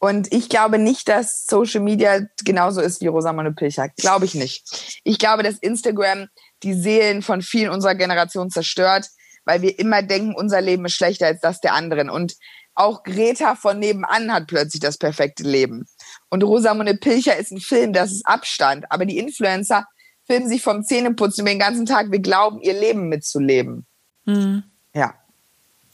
Und 0.00 0.32
ich 0.32 0.48
glaube 0.48 0.80
nicht, 0.80 1.08
dass 1.08 1.44
Social 1.44 1.80
Media 1.80 2.22
genauso 2.44 2.80
ist 2.80 3.00
wie 3.00 3.06
Rosamunde 3.06 3.52
Pilcher. 3.52 3.90
Glaube 3.90 4.24
ich 4.24 4.34
nicht. 4.34 5.00
Ich 5.04 5.20
glaube, 5.20 5.44
dass 5.44 5.58
Instagram 5.58 6.26
die 6.64 6.74
Seelen 6.74 7.22
von 7.22 7.42
vielen 7.42 7.70
unserer 7.70 7.94
Generation 7.94 8.50
zerstört 8.50 9.06
weil 9.44 9.62
wir 9.62 9.78
immer 9.78 10.02
denken, 10.02 10.34
unser 10.34 10.60
Leben 10.60 10.84
ist 10.84 10.94
schlechter 10.94 11.26
als 11.26 11.40
das 11.40 11.60
der 11.60 11.74
anderen. 11.74 12.10
Und 12.10 12.34
auch 12.74 13.02
Greta 13.02 13.54
von 13.54 13.78
nebenan 13.78 14.32
hat 14.32 14.46
plötzlich 14.46 14.80
das 14.80 14.98
perfekte 14.98 15.42
Leben. 15.42 15.86
Und 16.30 16.42
Rosamunde 16.42 16.94
Pilcher 16.94 17.36
ist 17.36 17.52
ein 17.52 17.60
Film, 17.60 17.92
das 17.92 18.12
ist 18.12 18.26
Abstand. 18.26 18.90
Aber 18.90 19.04
die 19.04 19.18
Influencer 19.18 19.86
filmen 20.26 20.48
sich 20.48 20.62
vom 20.62 20.84
Zähneputzen 20.84 21.44
den 21.44 21.58
ganzen 21.58 21.86
Tag. 21.86 22.10
Wir 22.10 22.20
glauben, 22.20 22.60
ihr 22.60 22.78
Leben 22.78 23.08
mitzuleben. 23.08 23.86
Mhm. 24.24 24.62
Ja. 24.94 25.14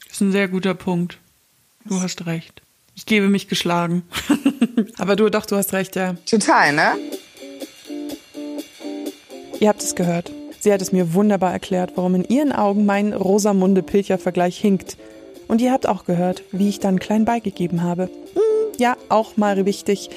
Das 0.05 0.13
ist 0.13 0.21
ein 0.21 0.31
sehr 0.31 0.47
guter 0.47 0.73
Punkt. 0.73 1.19
Du 1.85 2.01
hast 2.01 2.25
recht. 2.25 2.61
Ich 2.95 3.05
gebe 3.05 3.29
mich 3.29 3.47
geschlagen. 3.47 4.03
Aber 4.97 5.15
du, 5.15 5.29
doch, 5.29 5.45
du 5.45 5.55
hast 5.55 5.73
recht, 5.73 5.95
ja. 5.95 6.15
Total, 6.25 6.73
ne? 6.73 6.97
Ihr 9.59 9.67
habt 9.67 9.81
es 9.81 9.95
gehört. 9.95 10.31
Sie 10.59 10.73
hat 10.73 10.81
es 10.81 10.91
mir 10.91 11.13
wunderbar 11.13 11.53
erklärt, 11.53 11.93
warum 11.95 12.15
in 12.15 12.25
ihren 12.25 12.51
Augen 12.51 12.85
mein 12.85 13.13
Rosamunde 13.13 13.81
Pilcher-Vergleich 13.81 14.57
hinkt. 14.57 14.97
Und 15.47 15.61
ihr 15.61 15.71
habt 15.71 15.87
auch 15.87 16.03
gehört, 16.05 16.43
wie 16.51 16.69
ich 16.69 16.79
dann 16.79 16.99
klein 16.99 17.25
beigegeben 17.25 17.81
habe. 17.81 18.03
Hm, 18.03 18.77
ja, 18.77 18.97
auch 19.07 19.37
mal 19.37 19.65
wichtig. 19.65 20.09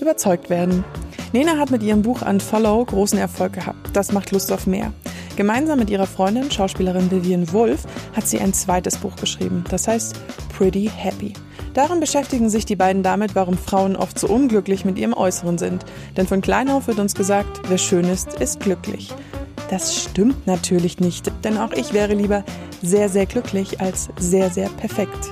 Überzeugt 0.00 0.48
werden. 0.48 0.84
Nena 1.32 1.58
hat 1.58 1.70
mit 1.70 1.82
ihrem 1.82 2.02
Buch 2.02 2.22
Unfollow 2.22 2.84
großen 2.84 3.18
Erfolg 3.18 3.52
gehabt. 3.52 3.90
Das 3.92 4.12
macht 4.12 4.30
Lust 4.30 4.52
auf 4.52 4.66
mehr. 4.66 4.92
Gemeinsam 5.36 5.78
mit 5.78 5.90
ihrer 5.90 6.06
Freundin, 6.06 6.50
Schauspielerin 6.50 7.10
Vivian 7.10 7.52
Wolf, 7.52 7.84
hat 8.14 8.26
sie 8.26 8.40
ein 8.40 8.52
zweites 8.52 8.96
Buch 8.96 9.16
geschrieben. 9.16 9.64
Das 9.70 9.88
heißt 9.88 10.14
Pretty 10.56 10.90
Happy. 10.94 11.32
Darin 11.74 12.00
beschäftigen 12.00 12.50
sich 12.50 12.64
die 12.64 12.76
beiden 12.76 13.02
damit, 13.02 13.34
warum 13.34 13.56
Frauen 13.56 13.96
oft 13.96 14.18
so 14.18 14.28
unglücklich 14.28 14.84
mit 14.84 14.98
ihrem 14.98 15.14
Äußeren 15.14 15.58
sind. 15.58 15.84
Denn 16.16 16.26
von 16.26 16.40
klein 16.40 16.68
auf 16.68 16.88
wird 16.88 16.98
uns 16.98 17.14
gesagt, 17.14 17.60
wer 17.68 17.78
schön 17.78 18.04
ist, 18.04 18.40
ist 18.40 18.60
glücklich. 18.60 19.14
Das 19.70 19.94
stimmt 19.94 20.48
natürlich 20.48 20.98
nicht, 20.98 21.30
denn 21.44 21.56
auch 21.56 21.70
ich 21.70 21.92
wäre 21.92 22.14
lieber 22.14 22.44
sehr, 22.82 23.08
sehr 23.08 23.24
glücklich 23.24 23.80
als 23.80 24.08
sehr, 24.18 24.50
sehr 24.50 24.68
perfekt. 24.68 25.30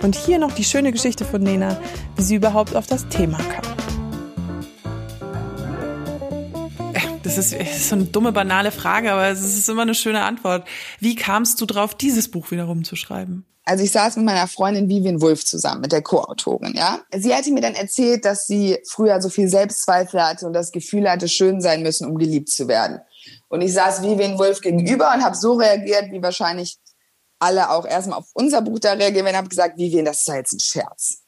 Und 0.00 0.16
hier 0.16 0.38
noch 0.38 0.52
die 0.52 0.64
schöne 0.64 0.90
Geschichte 0.90 1.26
von 1.26 1.42
Nena, 1.42 1.78
wie 2.16 2.22
sie 2.22 2.36
überhaupt 2.36 2.74
auf 2.76 2.86
das 2.86 3.06
Thema 3.08 3.36
kam. 3.36 3.76
Das 7.22 7.36
ist, 7.36 7.52
ist 7.52 7.90
so 7.90 7.96
eine 7.96 8.04
dumme, 8.04 8.32
banale 8.32 8.70
Frage, 8.70 9.12
aber 9.12 9.28
es 9.28 9.42
ist 9.42 9.68
immer 9.68 9.82
eine 9.82 9.94
schöne 9.94 10.22
Antwort. 10.22 10.66
Wie 10.98 11.14
kamst 11.14 11.60
du 11.60 11.66
drauf, 11.66 11.94
dieses 11.94 12.30
Buch 12.30 12.50
wiederum 12.50 12.84
zu 12.84 12.96
schreiben? 12.96 13.44
Also 13.66 13.84
ich 13.84 13.90
saß 13.90 14.16
mit 14.16 14.24
meiner 14.24 14.46
Freundin 14.46 14.88
Vivian 14.88 15.20
Wolf 15.20 15.44
zusammen, 15.44 15.82
mit 15.82 15.92
der 15.92 16.02
Co-Autorin, 16.02 16.74
ja. 16.74 17.00
Sie 17.14 17.34
hatte 17.34 17.50
mir 17.50 17.62
dann 17.62 17.74
erzählt, 17.74 18.24
dass 18.24 18.46
sie 18.46 18.78
früher 18.86 19.20
so 19.20 19.28
viel 19.28 19.48
Selbstzweifel 19.48 20.22
hatte 20.22 20.46
und 20.46 20.54
das 20.54 20.70
Gefühl 20.70 21.10
hatte, 21.10 21.28
schön 21.28 21.60
sein 21.60 21.82
müssen, 21.82 22.06
um 22.06 22.16
geliebt 22.16 22.48
zu 22.48 22.68
werden. 22.68 23.00
Und 23.48 23.60
ich 23.60 23.72
saß 23.72 24.02
Vivian 24.02 24.38
Wolf 24.38 24.60
gegenüber 24.60 25.12
und 25.14 25.24
habe 25.24 25.36
so 25.36 25.54
reagiert, 25.54 26.10
wie 26.10 26.22
wahrscheinlich 26.22 26.78
alle 27.38 27.70
auch 27.70 27.84
erstmal 27.84 28.18
auf 28.18 28.30
unser 28.34 28.62
Buch 28.62 28.78
da 28.78 28.92
reagieren, 28.92 29.26
und 29.26 29.36
habe 29.36 29.48
gesagt, 29.48 29.76
Vivian, 29.78 30.04
das 30.04 30.20
ist 30.20 30.28
ja 30.28 30.36
jetzt 30.36 30.52
ein 30.52 30.60
Scherz. 30.60 31.18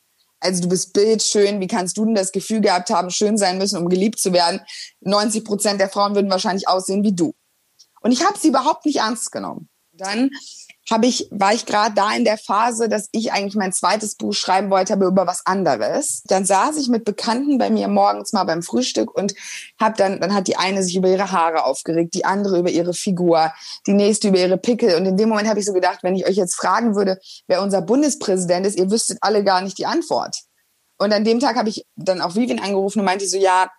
Also 0.41 0.63
du 0.63 0.69
bist 0.69 0.93
bildschön, 0.93 1.61
wie 1.61 1.67
kannst 1.67 1.97
du 1.97 2.05
denn 2.05 2.15
das 2.15 2.33
Gefühl 2.33 2.61
gehabt 2.61 2.91
haben, 2.91 3.11
schön 3.11 3.39
sein 3.39 3.59
müssen, 3.59 3.79
um 3.79 3.89
geliebt 3.89 4.19
zu 4.19 4.33
werden? 4.33 4.61
90 5.01 5.45
Prozent 5.45 5.81
der 5.81 5.89
Frauen 5.89 6.15
würden 6.15 6.31
wahrscheinlich 6.31 6.69
aussehen 6.69 7.03
wie 7.03 7.15
du. 7.15 7.35
Und 8.01 8.13
ich 8.13 8.25
habe 8.25 8.39
sie 8.39 8.49
überhaupt 8.49 8.87
nicht 8.87 8.99
ernst 8.99 9.33
genommen. 9.33 9.69
Dann 9.93 10.31
habe 10.91 11.07
ich, 11.07 11.29
war 11.31 11.53
ich 11.53 11.67
gerade 11.67 11.95
da 11.95 12.15
in 12.15 12.25
der 12.25 12.39
Phase, 12.39 12.89
dass 12.89 13.09
ich 13.13 13.33
eigentlich 13.33 13.57
mein 13.57 13.73
zweites 13.73 14.15
Buch 14.15 14.33
schreiben 14.33 14.71
wollte, 14.71 14.93
aber 14.93 15.07
über 15.07 15.27
was 15.27 15.45
anderes. 15.45 16.23
Dann 16.27 16.45
saß 16.45 16.77
ich 16.77 16.89
mit 16.89 17.05
Bekannten 17.05 17.59
bei 17.59 17.71
mir 17.71 17.89
morgens 17.89 18.33
mal 18.33 18.45
beim 18.45 18.63
Frühstück 18.63 19.13
und 19.15 19.35
habe 19.81 19.97
dann, 19.97 20.21
dann 20.21 20.35
hat 20.35 20.47
die 20.47 20.57
eine 20.57 20.83
sich 20.83 20.97
über 20.97 21.09
ihre 21.09 21.33
Haare 21.33 21.65
aufgeregt, 21.65 22.15
die 22.15 22.25
andere 22.25 22.59
über 22.59 22.71
ihre 22.71 22.95
Figur, 22.95 23.53
die 23.87 23.95
nächste 23.95 24.29
über 24.29 24.39
ihre 24.39 24.59
Pickel. 24.59 24.95
Und 24.97 25.07
in 25.07 25.17
dem 25.17 25.29
Moment 25.29 25.49
habe 25.49 25.59
ich 25.59 25.67
so 25.67 25.73
gedacht, 25.73 26.01
wenn 26.03 26.15
ich 26.15 26.27
euch 26.27 26.37
jetzt 26.37 26.55
fragen 26.55 26.95
würde, 26.95 27.19
wer 27.49 27.63
unser 27.63 27.83
Bundespräsident 27.83 28.67
ist, 28.67 28.79
ihr 28.79 28.91
wüsstet 28.91 29.19
alle 29.23 29.43
gar 29.43 29.63
nicht 29.63 29.79
die 29.79 29.87
Antwort. 29.87 30.37
Und 30.99 31.13
an 31.13 31.25
dem 31.25 31.41
Tag 31.41 31.57
habe 31.57 31.69
ich 31.69 31.85
dann 31.97 32.21
auch 32.21 32.37
Vivian 32.37 32.61
angerufen 32.61 33.01
und 33.01 33.05
meinte 33.05 33.27
so, 33.27 33.37
ja, 33.37 33.71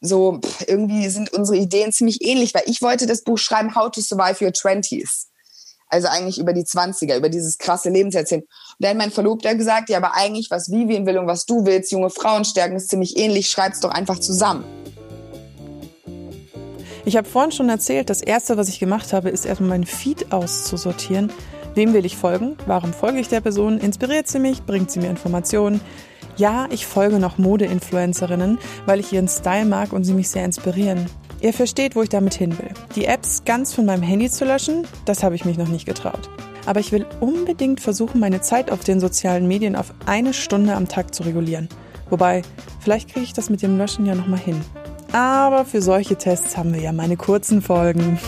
so 0.00 0.38
pff, 0.38 0.64
irgendwie 0.68 1.08
sind 1.08 1.32
unsere 1.32 1.58
Ideen 1.58 1.92
ziemlich 1.92 2.22
ähnlich, 2.22 2.54
weil 2.54 2.62
ich 2.66 2.82
wollte 2.82 3.06
das 3.06 3.22
Buch 3.22 3.38
schreiben, 3.38 3.74
How 3.74 3.90
to 3.90 4.00
Survive 4.00 4.44
Your 4.44 4.52
Twenties. 4.52 5.28
Also 5.88 6.08
eigentlich 6.08 6.38
über 6.38 6.52
die 6.52 6.64
20er, 6.64 7.16
über 7.16 7.28
dieses 7.28 7.58
krasse 7.58 7.90
Lebenserzählen. 7.90 8.42
Und 8.42 8.50
dann 8.78 8.90
hat 8.90 8.98
mein 8.98 9.10
Verlobter 9.10 9.54
gesagt, 9.54 9.88
ja, 9.88 9.98
aber 9.98 10.14
eigentlich, 10.14 10.50
was 10.50 10.70
Vivian 10.70 11.06
will 11.06 11.18
und 11.18 11.26
was 11.26 11.46
du 11.46 11.64
willst, 11.64 11.92
junge 11.92 12.10
Frauen 12.10 12.44
stärken, 12.44 12.76
ist 12.76 12.90
ziemlich 12.90 13.16
ähnlich, 13.16 13.48
schreib's 13.48 13.80
doch 13.80 13.90
einfach 13.90 14.18
zusammen. 14.18 14.64
Ich 17.04 17.16
habe 17.16 17.28
vorhin 17.28 17.52
schon 17.52 17.68
erzählt, 17.68 18.10
das 18.10 18.20
Erste, 18.20 18.56
was 18.56 18.68
ich 18.68 18.80
gemacht 18.80 19.12
habe, 19.12 19.30
ist 19.30 19.46
erstmal 19.46 19.70
meinen 19.70 19.86
Feed 19.86 20.32
auszusortieren. 20.32 21.30
Wem 21.76 21.92
will 21.92 22.04
ich 22.04 22.16
folgen? 22.16 22.56
Warum 22.66 22.92
folge 22.92 23.20
ich 23.20 23.28
der 23.28 23.40
Person? 23.40 23.78
Inspiriert 23.78 24.26
sie 24.26 24.40
mich? 24.40 24.64
Bringt 24.64 24.90
sie 24.90 24.98
mir 24.98 25.10
Informationen? 25.10 25.80
Ja, 26.36 26.66
ich 26.70 26.84
folge 26.84 27.18
noch 27.20 27.38
Mode-Influencerinnen, 27.38 28.58
weil 28.86 28.98
ich 28.98 29.12
ihren 29.12 29.28
Style 29.28 29.66
mag 29.66 29.92
und 29.92 30.02
sie 30.02 30.14
mich 30.14 30.28
sehr 30.28 30.44
inspirieren. 30.44 31.06
Ihr 31.40 31.52
versteht, 31.52 31.96
wo 31.96 32.02
ich 32.02 32.08
damit 32.08 32.34
hin 32.34 32.58
will. 32.58 32.70
Die 32.94 33.04
Apps 33.04 33.44
ganz 33.44 33.74
von 33.74 33.84
meinem 33.84 34.02
Handy 34.02 34.30
zu 34.30 34.44
löschen, 34.44 34.86
das 35.04 35.22
habe 35.22 35.34
ich 35.34 35.44
mich 35.44 35.58
noch 35.58 35.68
nicht 35.68 35.86
getraut. 35.86 36.30
Aber 36.64 36.80
ich 36.80 36.92
will 36.92 37.06
unbedingt 37.20 37.80
versuchen, 37.80 38.20
meine 38.20 38.40
Zeit 38.40 38.70
auf 38.70 38.80
den 38.80 39.00
sozialen 39.00 39.46
Medien 39.46 39.76
auf 39.76 39.92
eine 40.06 40.34
Stunde 40.34 40.74
am 40.74 40.88
Tag 40.88 41.14
zu 41.14 41.22
regulieren. 41.22 41.68
Wobei, 42.10 42.42
vielleicht 42.80 43.10
kriege 43.10 43.24
ich 43.24 43.32
das 43.32 43.50
mit 43.50 43.62
dem 43.62 43.78
Löschen 43.78 44.06
ja 44.06 44.14
nochmal 44.14 44.40
hin. 44.40 44.60
Aber 45.12 45.64
für 45.64 45.82
solche 45.82 46.16
Tests 46.16 46.56
haben 46.56 46.74
wir 46.74 46.80
ja 46.80 46.92
meine 46.92 47.16
kurzen 47.16 47.62
Folgen. 47.62 48.18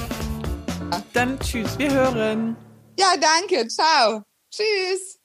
Dann 1.12 1.38
tschüss, 1.40 1.78
wir 1.78 1.92
hören. 1.92 2.56
Ja, 2.98 3.14
danke, 3.20 3.66
ciao. 3.68 4.22
Tschüss. 4.50 5.17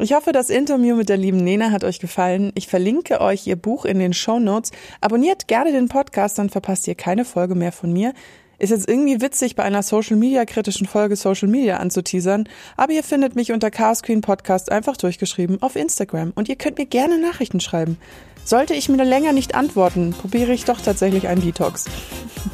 Ich 0.00 0.12
hoffe, 0.14 0.32
das 0.32 0.50
Interview 0.50 0.96
mit 0.96 1.08
der 1.08 1.16
lieben 1.16 1.36
Nena 1.36 1.70
hat 1.70 1.84
euch 1.84 2.00
gefallen. 2.00 2.50
Ich 2.56 2.66
verlinke 2.66 3.20
euch 3.20 3.46
ihr 3.46 3.54
Buch 3.54 3.84
in 3.84 4.00
den 4.00 4.14
Show 4.14 4.40
Notes. 4.40 4.72
Abonniert 5.00 5.46
gerne 5.46 5.70
den 5.70 5.88
Podcast, 5.88 6.38
dann 6.38 6.50
verpasst 6.50 6.88
ihr 6.88 6.96
keine 6.96 7.24
Folge 7.24 7.54
mehr 7.54 7.70
von 7.70 7.92
mir. 7.92 8.12
Ist 8.58 8.70
jetzt 8.70 8.88
irgendwie 8.88 9.20
witzig, 9.20 9.54
bei 9.54 9.62
einer 9.62 9.84
Social 9.84 10.16
Media 10.16 10.44
kritischen 10.44 10.88
Folge 10.88 11.14
Social 11.14 11.46
Media 11.46 11.76
anzuteasern, 11.76 12.48
aber 12.76 12.94
ihr 12.94 13.04
findet 13.04 13.36
mich 13.36 13.52
unter 13.52 13.70
Chaos 13.70 14.02
Queen 14.02 14.22
Podcast 14.22 14.72
einfach 14.72 14.96
durchgeschrieben 14.96 15.62
auf 15.62 15.76
Instagram 15.76 16.32
und 16.34 16.48
ihr 16.48 16.56
könnt 16.56 16.78
mir 16.78 16.86
gerne 16.86 17.20
Nachrichten 17.20 17.60
schreiben. 17.60 17.96
Sollte 18.44 18.74
ich 18.74 18.88
mir 18.88 19.04
länger 19.04 19.32
nicht 19.32 19.54
antworten, 19.54 20.14
probiere 20.20 20.52
ich 20.52 20.64
doch 20.64 20.80
tatsächlich 20.80 21.28
einen 21.28 21.42
Detox. 21.42 21.84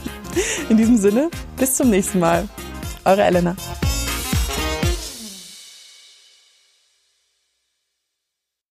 In 0.69 0.77
diesem 0.77 0.99
Sinne, 0.99 1.31
bis 1.57 1.77
zum 1.77 1.89
nächsten 1.89 2.19
Mal. 2.19 2.47
Eure 3.07 3.23
Elena. 3.23 3.57